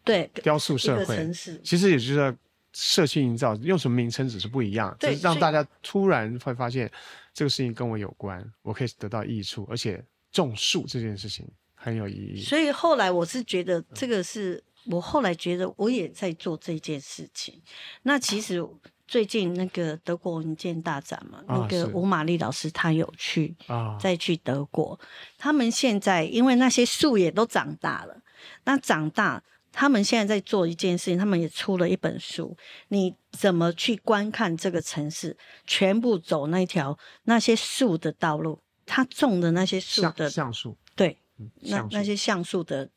[0.04, 1.32] 对，雕塑社会，
[1.64, 2.36] 其实也就是
[2.74, 6.92] 社区营造，用什么名称只是不一样，就是让大家突然会发现
[7.34, 12.42] 这个事情跟我有关，我可以得到益处，而且种树这件事情很有意义。
[12.42, 17.62] 所以后来我是觉得这个是我后来觉得我也在做这件事情。
[18.04, 18.64] 那其实
[19.08, 25.00] 最近那个德国文件大展嘛，啊那个是吴玛丽老师她有去，啊，再去德国。
[25.38, 28.22] 他们现在因为那些树也都长大了，
[28.66, 29.44] 那长大。
[29.70, 32.58] 他们现在在做一件事情，他们也出了一本书。
[32.88, 35.38] 你怎么去观看这个城市？
[35.68, 42.90] 全部走那条那些树的道路，他种的那些树的橡树，对，嗯那那些橡树的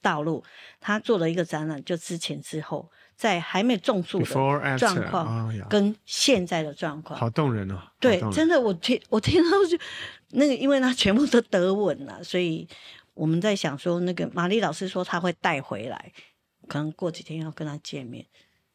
[0.00, 0.42] 道路，
[0.80, 7.76] 他做了一个展览，就之前之后，在还没种树的状况跟现在的状况，好动人哦。
[7.76, 9.78] 好对真的我听我听到就
[10.30, 12.68] 那个，因为他全部都德文了， 所以
[13.14, 16.12] 我们在想说，那个玛丽老师说他会带回来，
[16.68, 18.26] 可能过几天要跟他见面，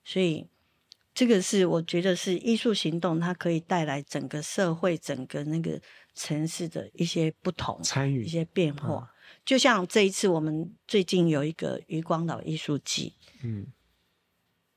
[0.04, 0.48] 所以
[1.14, 5.80] 这个是我觉得是艺术行动，它可以带来整个社会、整个那个
[6.16, 7.80] 城市的一些不同。
[7.84, 9.12] 参与一些变化。
[9.46, 13.14] 就像这一次，我们最近有一个渔光岛艺术季，
[13.44, 13.68] 嗯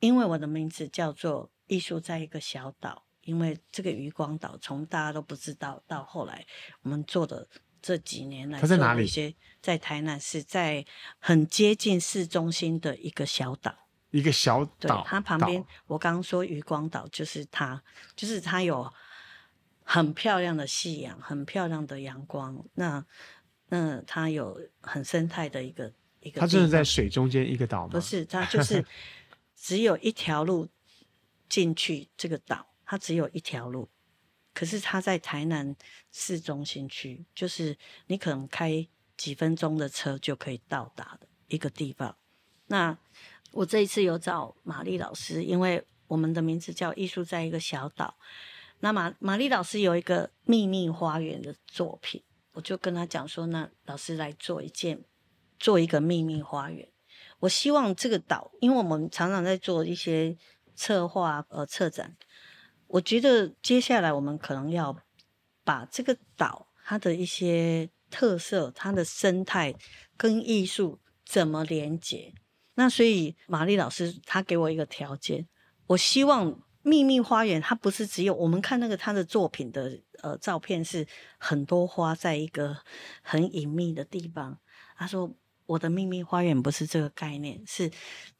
[0.05, 6.45] 因为我的名字叫做“艺术在一个小岛”，因为这个渔光岛从大家都不知道到后来
[6.83, 7.49] 我们做的
[7.81, 10.85] 这几年来，它在哪里一些在台南是，在
[11.19, 13.75] 很接近市中心的一个小岛。
[14.11, 17.83] 一个小对岛，，它旁边，我刚刚说渔光岛就是它，
[18.15, 18.89] 就是它有
[19.83, 22.65] 很漂亮的夕阳，很漂亮的阳光。
[22.75, 23.05] 那
[23.71, 27.93] 那它有很生态的一个一个，它真的在水中间一个岛吗？
[27.95, 28.85] 不是，它就是
[29.65, 30.69] 只有一条路
[31.49, 33.89] 进去这个岛，它只有一条路。
[34.53, 35.75] 可是它在台南
[36.13, 38.87] 市中心区，就是你可能开
[39.17, 42.15] 几分钟的车就可以到达的一个地方。
[42.67, 42.99] 那
[43.53, 48.19] 我这一次有找玛丽老师，因为我们的名字叫艺术在一个小岛。
[48.81, 55.03] 那玛玛丽老师有一个秘密花园的作品，我就跟他讲说，那老师来做一件，
[55.59, 56.87] 做一个秘密花园。
[57.45, 60.37] 我希望这个岛，因为我们常常在做一些
[60.75, 62.17] 策划、呃策展，
[62.87, 64.97] 我觉得接下来我们可能要
[65.63, 69.75] 把这个岛它的一些特色、它的生态
[70.17, 72.33] 跟艺术怎么连接。
[72.77, 75.47] 那所以玛丽老师她给我一个条件，
[75.89, 81.07] 我希望秘密花园它不是只有我们看那个他的作品的呃照片是
[81.39, 82.79] 很多花在一个
[83.23, 84.59] 很隐秘的地方。
[84.97, 85.31] 他说
[85.67, 87.91] 我的秘密花园不是这个概念，是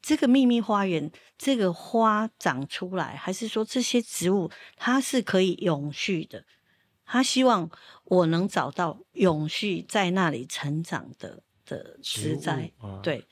[0.01, 6.43] 这个秘密花园这个花长出来，还是说这些植物它是可以永续的？
[7.07, 7.69] 他希望
[8.05, 13.23] 我能找到永续在那里成长的的植栽，植啊对，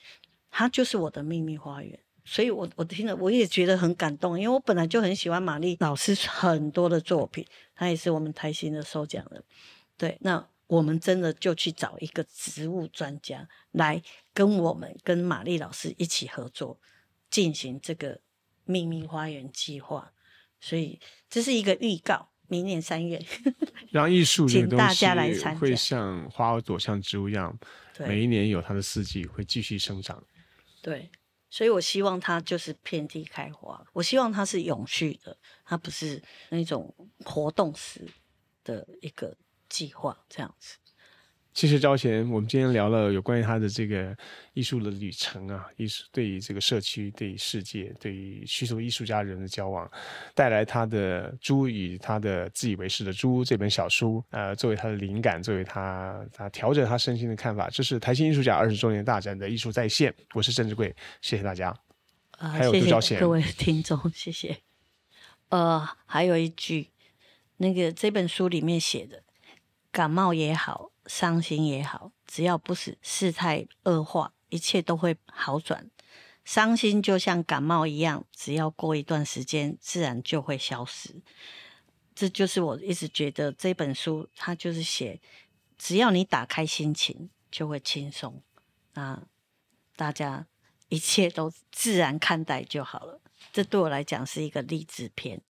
[0.52, 2.00] 它就是我的秘密花园。
[2.26, 9.44] 所以我我听了我也觉得很感动，因为我本来就很喜欢玛丽老师很多的作品，她也是我们台新的收奖人。
[9.98, 14.02] 对，那我们真的就去找一个植物专家来
[14.34, 16.80] 跟我们跟玛丽老师一起合作，
[17.30, 18.22] 进行这个
[18.66, 20.14] 秘密花园计划，
[20.60, 21.00] 所以
[21.30, 22.30] 这是一个预告。
[22.50, 23.20] 明年三月，
[23.90, 27.58] 让艺术这个东请大家来参加西会像花朵、像植物一样，
[28.00, 30.24] 每一年有它的四季，会继续生长。
[30.82, 31.10] 对，
[31.50, 35.36] 所以我希望它就是遍地开花，我希望它是永续的，
[35.66, 36.94] 它不是那种
[37.24, 38.06] 活动式
[38.64, 39.36] 的一个
[39.74, 40.78] 计划这样子。
[41.56, 44.16] 谢谢招贤，我们今天聊了有关于他的这个
[44.54, 49.90] 艺术的旅程啊，艺术对于这个社区、对于世界、对于许多艺术家人的交往，
[50.34, 57.70] 带来他的《猪与他的自以为是的猪》这本小书，呃，作为他的灵感，作为他他调整他身心的看法。
[57.70, 61.70] 这是台新艺术家二十周年大展的艺术再现，我是郑志贵，谢谢大家。
[62.40, 64.58] 啊、还有谢杜兆贤谢各位听众，谢谢。
[65.50, 66.90] 呃，还有一句，
[67.58, 69.22] 那个这本书里面写的，
[69.94, 75.92] 感冒也好，伤心也好，只要不是事态恶化，一切都会好转。
[76.44, 81.22] 伤心就像感冒一样，只要过一段时间，自然就会消失。
[82.16, 85.22] 这就是我一直觉得这本书，它就是写，
[85.78, 88.42] 只要你打开心情，就会轻松。
[88.96, 89.22] 那
[89.96, 90.48] 大家
[90.90, 93.22] 一切都自然看待就好了。
[93.52, 95.44] 这对我来讲是一个励志片。